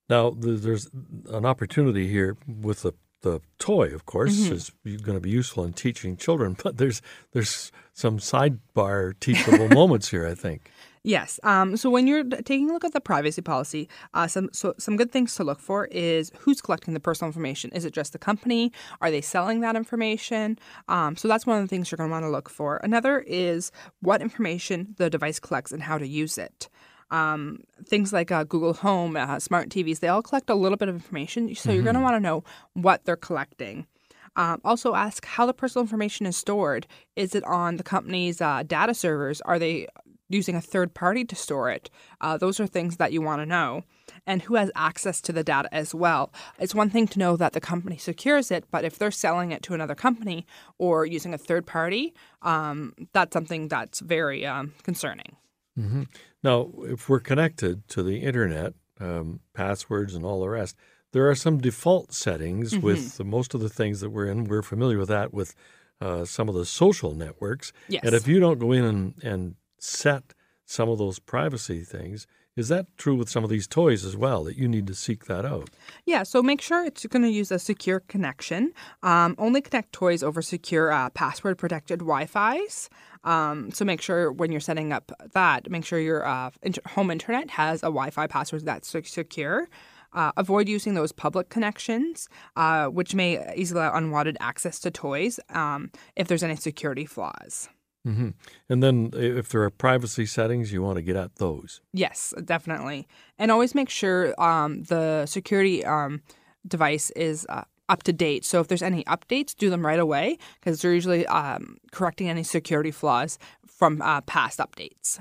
Now, 0.09 0.31
there's 0.37 0.89
an 1.31 1.47
opportunity 1.47 2.09
here 2.09 2.37
with 2.47 2.83
the 2.83 2.93
the 3.25 3.41
toy, 3.59 3.89
of 3.89 4.05
course, 4.05 4.37
mm-hmm. 4.37 4.55
is 4.55 4.71
going 5.03 5.17
to 5.17 5.21
be 5.21 5.31
useful 5.31 5.65
in 5.65 5.73
teaching 5.73 6.17
children, 6.17 6.57
but 6.63 6.77
there's 6.77 7.03
there's 7.33 7.73
some 7.93 8.19
sidebar 8.19 9.19
teachable 9.19 9.69
moments 9.75 10.11
here, 10.11 10.27
I 10.27 10.35
think. 10.35 10.71
Yes. 11.07 11.39
Um, 11.43 11.77
so 11.77 11.91
when 11.91 12.07
you're 12.07 12.25
taking 12.25 12.71
a 12.71 12.73
look 12.73 12.85
at 12.85 12.95
the 12.95 13.01
privacy 13.01 13.43
policy, 13.43 13.91
uh, 14.15 14.27
some 14.27 14.49
so 14.53 14.75
some 14.79 14.97
good 14.97 15.13
things 15.13 15.35
to 15.35 15.45
look 15.45 15.61
for 15.61 15.87
is 15.87 16.33
who's 16.39 16.63
collecting 16.63 16.95
the 16.95 17.01
personal 17.01 17.29
information. 17.29 17.71
Is 17.73 17.85
it 17.85 17.93
just 17.93 18.13
the 18.15 18.19
company? 18.19 18.73
Are 19.03 19.11
they 19.11 19.21
selling 19.21 19.61
that 19.61 19.77
information? 19.77 20.59
Um, 20.89 21.17
so 21.17 21.29
that's 21.29 21.47
one 21.47 21.59
of 21.59 21.65
the 21.65 21.69
things 21.69 21.91
you're 21.91 21.99
going 21.99 22.09
to 22.09 22.13
want 22.13 22.25
to 22.25 22.31
look 22.31 22.49
for. 22.49 22.79
Another 22.79 23.21
is 23.21 23.71
what 24.01 24.23
information 24.23 24.95
the 24.97 25.11
device 25.11 25.39
collects 25.39 25.73
and 25.73 25.83
how 25.83 25.99
to 25.99 26.07
use 26.07 26.39
it. 26.39 26.71
Um, 27.15 27.61
things 27.87 28.13
like 28.13 28.33
uh, 28.33 28.43
Google 28.43 28.75
Home, 28.75 29.17
uh, 29.17 29.39
smart 29.39 29.69
TVs, 29.69 30.01
they 30.01 30.09
all 30.09 30.23
collect 30.23 30.51
a 30.51 30.55
little 30.57 30.77
bit 30.77 30.89
of 30.89 30.97
information. 30.97 31.55
So 31.55 31.69
mm-hmm. 31.69 31.75
you're 31.75 31.85
going 31.85 31.95
to 31.95 32.01
want 32.01 32.17
to 32.17 32.21
know 32.21 32.43
what 32.73 33.05
they're 33.05 33.15
collecting. 33.17 33.87
Um, 34.35 34.61
also, 34.65 34.97
ask 34.97 35.25
how 35.25 35.47
the 35.47 35.55
personal 35.55 35.85
information 35.85 36.27
is 36.27 36.37
stored. 36.37 36.89
Is 37.15 37.37
it 37.37 37.45
on 37.45 37.77
the 37.77 37.85
company's 37.85 38.41
uh, 38.41 38.65
data 38.67 38.95
servers? 38.95 39.41
Are 39.43 39.61
they 39.61 39.87
using 40.29 40.57
a 40.57 40.61
third 40.61 40.93
party 40.93 41.25
to 41.25 41.37
store 41.37 41.71
it? 41.71 41.89
Uh, 42.21 42.37
those 42.37 42.59
are 42.59 42.67
things 42.67 42.97
that 42.97 43.13
you 43.13 43.23
want 43.23 43.43
to 43.43 43.47
know. 43.47 43.85
And 44.27 44.43
who 44.43 44.57
has 44.57 44.73
access 44.75 45.21
to 45.21 45.33
the 45.33 45.45
data 45.45 45.69
as 45.73 45.95
well? 45.95 46.33
It's 46.59 46.75
one 46.75 46.91
thing 46.91 47.07
to 47.09 47.21
know 47.21 47.37
that 47.37 47.53
the 47.53 47.61
company 47.61 47.97
secures 47.97 48.51
it, 48.51 48.65
but 48.73 48.85
if 48.85 48.99
they're 48.99 49.13
selling 49.13 49.53
it 49.53 49.63
to 49.65 49.75
another 49.75 49.95
company 49.95 50.47
or 50.79 51.07
using 51.07 51.33
a 51.33 51.39
third 51.39 51.65
party, 51.65 52.13
um, 52.43 52.95
that's 53.13 53.33
something 53.33 53.69
that's 53.69 54.01
very 54.01 54.45
um, 54.45 54.73
concerning. 54.83 55.37
Mm-hmm. 55.79 56.03
Now, 56.43 56.71
if 56.83 57.09
we're 57.09 57.21
connected 57.21 57.89
to 57.89 58.03
the 58.03 58.19
internet, 58.19 58.75
um, 59.01 59.41
passwords 59.55 60.15
and 60.15 60.25
all 60.25 60.41
the 60.41 60.49
rest, 60.49 60.77
there 61.13 61.29
are 61.29 61.35
some 61.35 61.59
default 61.59 62.13
settings 62.13 62.73
mm-hmm. 62.73 62.85
with 62.85 63.17
the, 63.17 63.25
most 63.25 63.55
of 63.55 63.61
the 63.61 63.69
things 63.69 64.01
that 64.01 64.11
we're 64.11 64.27
in. 64.27 64.45
We're 64.45 64.63
familiar 64.63 64.99
with 64.99 65.09
that 65.09 65.33
with 65.33 65.55
uh, 66.01 66.25
some 66.25 66.49
of 66.49 66.55
the 66.55 66.65
social 66.65 67.15
networks. 67.15 67.73
Yes. 67.89 68.03
And 68.05 68.15
if 68.15 68.27
you 68.27 68.41
don't 68.41 68.59
go 68.59 68.73
in 68.73 68.85
and, 68.85 69.15
and 69.23 69.55
set 69.79 70.35
some 70.65 70.89
of 70.89 70.99
those 70.99 71.19
privacy 71.19 71.81
things, 71.81 72.27
is 72.57 72.69
that 72.69 72.87
true 72.97 73.17
with 73.17 73.29
some 73.29 73.43
of 73.43 73.51
these 73.51 73.67
toys 73.67 74.05
as 74.05 74.17
well, 74.17 74.45
that 74.45 74.57
you 74.57 74.69
need 74.69 74.87
to 74.87 74.95
seek 74.95 75.25
that 75.25 75.45
out? 75.45 75.71
Yeah, 76.07 76.23
so 76.23 76.43
make 76.43 76.61
sure 76.61 76.85
it's 76.85 77.05
going 77.07 77.23
to 77.23 77.31
use 77.31 77.51
a 77.51 77.59
secure 77.59 78.01
connection. 78.01 78.73
Um, 79.03 79.35
only 79.39 79.61
connect 79.61 79.93
toys 79.93 80.23
over 80.23 80.41
secure 80.41 80.93
uh, 80.93 81.11
password 81.11 81.59
protected 81.59 82.01
Wi 82.01 82.27
Fi's. 82.27 82.89
Um, 83.25 83.71
so 83.73 83.85
make 83.85 84.01
sure 84.01 84.31
when 84.31 84.53
you're 84.53 84.61
setting 84.61 84.93
up 84.93 85.11
that, 85.33 85.71
make 85.71 85.85
sure 85.85 85.99
your 85.99 86.27
uh, 86.27 86.51
inter- 86.63 86.83
home 86.87 87.11
internet 87.11 87.51
has 87.51 87.83
a 87.83 87.87
Wi 87.87 88.11
Fi 88.11 88.27
password 88.27 88.65
that's 88.65 88.89
secure. 88.89 89.69
Uh, 90.13 90.31
avoid 90.37 90.69
using 90.69 90.95
those 90.95 91.11
public 91.11 91.49
connections, 91.49 92.29
uh, 92.55 92.87
which 92.87 93.17
may 93.17 93.53
easily 93.57 93.81
allow 93.81 93.97
unwanted 93.97 94.37
access 94.39 94.79
to 94.79 94.89
toys 94.89 95.41
um, 95.51 95.91
if 96.15 96.29
there's 96.29 96.45
any 96.45 96.55
security 96.55 97.05
flaws. 97.05 97.69
Mm-hmm. 98.07 98.31
And 98.69 98.83
then 98.83 99.11
if 99.15 99.49
there 99.49 99.63
are 99.63 99.71
privacy 99.71 100.27
settings, 100.27 100.73
you 100.73 100.83
want 100.83 100.97
to 100.97 101.03
get 101.03 101.17
at 101.17 101.37
those. 101.37 101.81
Yes, 101.93 102.33
definitely. 102.45 103.09
And 103.39 103.51
always 103.51 103.75
make 103.75 103.91
sure 103.91 104.41
um, 104.41 104.85
the 104.85 105.27
security 105.27 105.85
um, 105.85 106.23
device 106.69 107.11
is 107.11 107.47
uh, 107.49 107.65
up 107.89 108.03
to 108.05 108.13
date. 108.13 108.45
So 108.45 108.61
if 108.61 108.69
there's 108.69 108.83
any 108.83 109.05
updates, 109.05 109.55
do 109.55 109.71
them 109.71 109.85
right 109.85 109.99
away 109.99 110.39
because 110.61 110.81
they're 110.81 110.95
usually 110.95 111.27
um, 111.27 111.79
correcting 111.93 112.29
any 112.29 112.43
security 112.43 112.91
flaws 112.91 113.39
from 113.67 114.01
uh, 114.03 114.21
past 114.23 114.59
updates. 114.59 115.21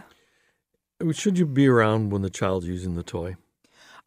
Should 1.11 1.37
you 1.37 1.45
be 1.45 1.67
around 1.67 2.11
when 2.11 2.21
the 2.21 2.29
child's 2.29 2.67
using 2.67 2.95
the 2.95 3.03
toy? 3.03 3.35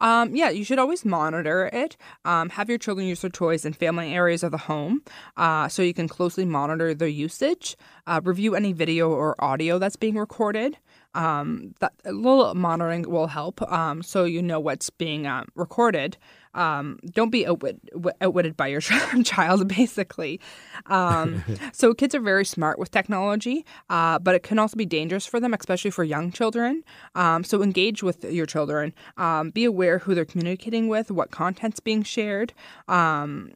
Um, 0.01 0.37
yeah, 0.37 0.51
you 0.51 0.63
should 0.63 0.79
always 0.79 1.05
monitor 1.05 1.71
it. 1.73 1.97
Um, 2.25 2.51
have 2.51 2.69
your 2.69 2.79
children 2.79 3.07
use 3.07 3.23
their 3.23 3.31
toys 3.31 3.65
in 3.65 3.73
family 3.73 4.15
areas 4.15 4.43
of 4.43 4.51
the 4.51 4.59
home 4.59 5.03
uh, 5.37 5.69
so 5.69 5.83
you 5.83 5.95
can 5.95 6.07
closely 6.07 6.45
monitor 6.45 6.95
their 6.95 7.09
usage. 7.09 7.77
Uh, 8.07 8.21
review 8.23 8.55
any 8.55 8.73
video 8.73 9.11
or 9.11 9.43
audio 9.43 9.79
that's 9.79 9.97
being 9.97 10.17
recorded. 10.17 10.77
Um, 11.17 11.75
that 11.81 11.93
a 12.05 12.13
little 12.13 12.55
monitoring 12.55 13.09
will 13.09 13.27
help 13.27 13.63
um, 13.73 14.03
so 14.03 14.25
you 14.25 14.43
know 14.43 14.61
what's 14.61 14.91
being 14.91 15.27
uh, 15.27 15.45
recorded 15.55 16.19
um, 16.57 16.99
don't 17.13 17.31
be 17.31 17.47
outwit- 17.47 17.81
outwitted 18.21 18.57
by 18.57 18.67
your 18.67 18.81
child, 19.25 19.69
basically. 19.69 20.41
Um, 20.87 21.45
so 21.73 21.95
kids 21.95 22.15
are 22.15 22.21
very 22.21 22.45
smart 22.45 22.79
with 22.79 22.91
technology, 22.91 23.65
uh, 23.91 24.19
but 24.19 24.35
it 24.35 24.43
can 24.43 24.59
also 24.59 24.77
be 24.77 24.87
dangerous 24.87 25.27
for 25.27 25.39
them, 25.39 25.55
especially 25.55 25.91
for 25.91 26.03
young 26.03 26.33
children. 26.33 26.83
Um, 27.15 27.45
so 27.45 27.63
engage 27.63 28.03
with 28.03 28.25
your 28.25 28.47
children. 28.47 28.95
Um, 29.19 29.51
be 29.51 29.65
aware 29.65 29.99
who 29.99 30.15
they're 30.15 30.25
communicating 30.25 30.89
with, 30.89 31.11
what 31.11 31.31
content's 31.31 31.79
being 31.79 32.03
shared. 32.03 32.55
Um, 32.89 33.53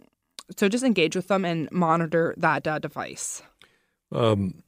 so 0.56 0.68
just 0.68 0.84
engage 0.84 1.16
with 1.16 1.28
them 1.28 1.44
and 1.44 1.70
monitor 1.72 2.34
that 2.36 2.66
uh, 2.66 2.78
device. 2.78 3.42
Um, 4.12 4.62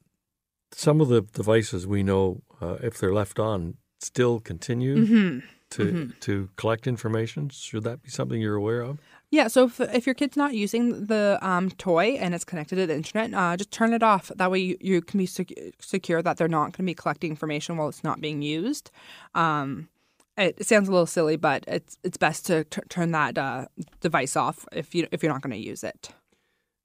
some 0.73 1.01
of 1.01 1.07
the 1.07 1.21
devices 1.21 1.85
we 1.87 2.03
know, 2.03 2.41
uh, 2.61 2.77
if 2.81 2.97
they're 2.97 3.13
left 3.13 3.39
on, 3.39 3.75
still 3.99 4.39
continue 4.39 5.41
to 5.71 6.11
to 6.19 6.49
collect 6.55 6.87
information. 6.87 7.49
Should 7.49 7.83
that 7.83 8.03
be 8.03 8.09
something 8.09 8.39
you're 8.41 8.55
aware 8.55 8.81
of? 8.81 8.99
Yeah, 9.31 9.47
so 9.47 9.65
if, 9.65 9.79
if 9.79 10.05
your 10.05 10.13
kid's 10.13 10.37
not 10.37 10.53
using 10.53 11.07
the 11.07 11.39
um, 11.41 11.71
toy 11.71 12.17
and 12.19 12.35
it's 12.35 12.43
connected 12.43 12.75
to 12.75 12.85
the 12.85 12.93
internet, 12.93 13.33
uh, 13.33 13.57
just 13.57 13.71
turn 13.71 13.91
it 13.91 14.03
off. 14.03 14.31
That 14.35 14.51
way 14.51 14.59
you, 14.59 14.77
you 14.79 15.01
can 15.01 15.17
be 15.17 15.25
sec- 15.25 15.51
secure 15.79 16.21
that 16.21 16.37
they're 16.37 16.47
not 16.47 16.65
going 16.65 16.73
to 16.73 16.83
be 16.83 16.93
collecting 16.93 17.31
information 17.31 17.75
while 17.75 17.89
it's 17.89 18.03
not 18.03 18.21
being 18.21 18.43
used. 18.43 18.91
Um, 19.33 19.89
it 20.37 20.63
sounds 20.65 20.87
a 20.87 20.91
little 20.91 21.07
silly, 21.07 21.35
but 21.35 21.63
it's 21.67 21.97
it's 22.03 22.17
best 22.17 22.45
to 22.47 22.63
t- 22.65 22.81
turn 22.89 23.11
that 23.11 23.37
uh, 23.37 23.65
device 24.01 24.35
off 24.35 24.67
if 24.71 24.93
you 24.93 25.07
if 25.11 25.23
you're 25.23 25.33
not 25.33 25.41
going 25.41 25.51
to 25.51 25.57
use 25.57 25.83
it. 25.83 26.09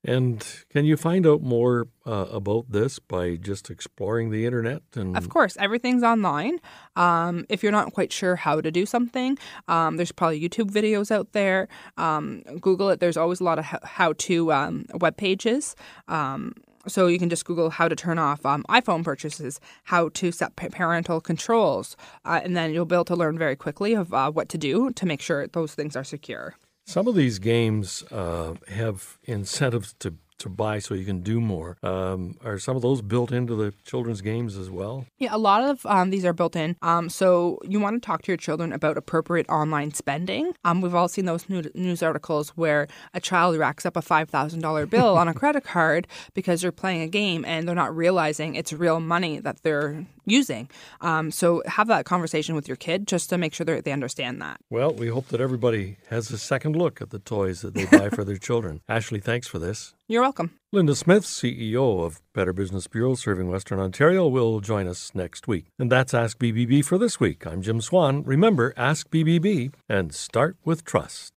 And 0.04 0.46
can 0.70 0.84
you 0.84 0.96
find 0.96 1.26
out 1.26 1.42
more 1.42 1.88
uh, 2.06 2.26
about 2.30 2.70
this 2.70 2.98
by 2.98 3.34
just 3.34 3.68
exploring 3.68 4.30
the 4.30 4.46
internet? 4.46 4.82
And 4.94 5.16
Of 5.16 5.28
course, 5.28 5.56
everything's 5.58 6.04
online. 6.04 6.60
Um, 6.94 7.46
if 7.48 7.62
you're 7.62 7.72
not 7.72 7.92
quite 7.92 8.12
sure 8.12 8.36
how 8.36 8.60
to 8.60 8.70
do 8.70 8.86
something, 8.86 9.36
um, 9.66 9.96
there's 9.96 10.12
probably 10.12 10.40
YouTube 10.40 10.70
videos 10.70 11.10
out 11.10 11.32
there. 11.32 11.68
Um, 11.96 12.42
Google 12.60 12.90
it. 12.90 13.00
There's 13.00 13.16
always 13.16 13.40
a 13.40 13.44
lot 13.44 13.58
of 13.58 13.64
how 13.64 14.12
to 14.18 14.52
um, 14.52 14.86
web 14.94 15.16
pages. 15.16 15.74
Um, 16.06 16.54
so 16.86 17.06
you 17.06 17.18
can 17.18 17.28
just 17.28 17.44
Google 17.44 17.70
how 17.70 17.88
to 17.88 17.96
turn 17.96 18.18
off 18.18 18.46
um, 18.46 18.64
iPhone 18.68 19.04
purchases, 19.04 19.60
how 19.84 20.10
to 20.10 20.30
set 20.32 20.56
parental 20.56 21.20
controls, 21.20 21.96
uh, 22.24 22.40
and 22.42 22.56
then 22.56 22.72
you'll 22.72 22.86
be 22.86 22.94
able 22.94 23.04
to 23.06 23.16
learn 23.16 23.36
very 23.36 23.56
quickly 23.56 23.94
of 23.94 24.14
uh, 24.14 24.30
what 24.30 24.48
to 24.50 24.58
do 24.58 24.90
to 24.92 25.06
make 25.06 25.20
sure 25.20 25.46
those 25.48 25.74
things 25.74 25.96
are 25.96 26.04
secure. 26.04 26.54
Some 26.88 27.06
of 27.06 27.14
these 27.14 27.38
games 27.38 28.02
uh, 28.10 28.54
have 28.68 29.18
incentives 29.24 29.92
to, 29.98 30.14
to 30.38 30.48
buy 30.48 30.78
so 30.78 30.94
you 30.94 31.04
can 31.04 31.20
do 31.20 31.38
more. 31.38 31.76
Um, 31.82 32.38
are 32.42 32.58
some 32.58 32.76
of 32.76 32.82
those 32.82 33.02
built 33.02 33.30
into 33.30 33.54
the 33.54 33.74
children's 33.84 34.22
games 34.22 34.56
as 34.56 34.70
well? 34.70 35.04
Yeah, 35.18 35.28
a 35.32 35.36
lot 35.36 35.62
of 35.64 35.84
um, 35.84 36.08
these 36.08 36.24
are 36.24 36.32
built 36.32 36.56
in. 36.56 36.76
Um, 36.80 37.10
so 37.10 37.58
you 37.62 37.78
want 37.78 38.00
to 38.02 38.06
talk 38.06 38.22
to 38.22 38.32
your 38.32 38.38
children 38.38 38.72
about 38.72 38.96
appropriate 38.96 39.46
online 39.50 39.92
spending. 39.92 40.54
Um, 40.64 40.80
we've 40.80 40.94
all 40.94 41.08
seen 41.08 41.26
those 41.26 41.46
new- 41.50 41.70
news 41.74 42.02
articles 42.02 42.50
where 42.56 42.88
a 43.12 43.20
child 43.20 43.58
racks 43.58 43.84
up 43.84 43.94
a 43.94 44.00
five 44.00 44.30
thousand 44.30 44.60
dollar 44.62 44.86
bill 44.86 45.18
on 45.18 45.28
a 45.28 45.34
credit 45.40 45.64
card 45.64 46.06
because 46.32 46.62
they're 46.62 46.72
playing 46.72 47.02
a 47.02 47.08
game 47.08 47.44
and 47.44 47.68
they're 47.68 47.74
not 47.74 47.94
realizing 47.94 48.54
it's 48.54 48.72
real 48.72 48.98
money 48.98 49.40
that 49.40 49.62
they're 49.62 50.06
using. 50.30 50.68
Um, 51.00 51.30
so 51.30 51.62
have 51.66 51.88
that 51.88 52.04
conversation 52.04 52.54
with 52.54 52.68
your 52.68 52.76
kid 52.76 53.06
just 53.06 53.30
to 53.30 53.38
make 53.38 53.54
sure 53.54 53.64
that 53.64 53.84
they 53.84 53.92
understand 53.92 54.40
that. 54.42 54.60
Well, 54.70 54.92
we 54.92 55.08
hope 55.08 55.28
that 55.28 55.40
everybody 55.40 55.96
has 56.10 56.30
a 56.30 56.38
second 56.38 56.76
look 56.76 57.00
at 57.00 57.10
the 57.10 57.18
toys 57.18 57.62
that 57.62 57.74
they 57.74 57.86
buy 57.86 58.08
for 58.10 58.24
their 58.24 58.36
children. 58.48 58.80
Ashley, 58.88 59.20
thanks 59.20 59.46
for 59.46 59.58
this. 59.58 59.94
You're 60.06 60.22
welcome. 60.22 60.52
Linda 60.72 60.94
Smith, 60.94 61.24
CEO 61.24 62.04
of 62.04 62.20
Better 62.32 62.52
Business 62.52 62.86
Bureau 62.86 63.14
serving 63.14 63.48
Western 63.48 63.78
Ontario, 63.78 64.26
will 64.26 64.60
join 64.60 64.86
us 64.86 65.12
next 65.14 65.48
week. 65.48 65.66
And 65.78 65.90
that's 65.90 66.14
Ask 66.14 66.38
BBB 66.38 66.84
for 66.84 66.98
this 66.98 67.20
week. 67.20 67.46
I'm 67.46 67.62
Jim 67.62 67.80
Swan. 67.80 68.22
Remember, 68.24 68.74
ask 68.76 69.08
BBB 69.10 69.72
and 69.88 70.14
start 70.14 70.56
with 70.64 70.84
trust. 70.84 71.32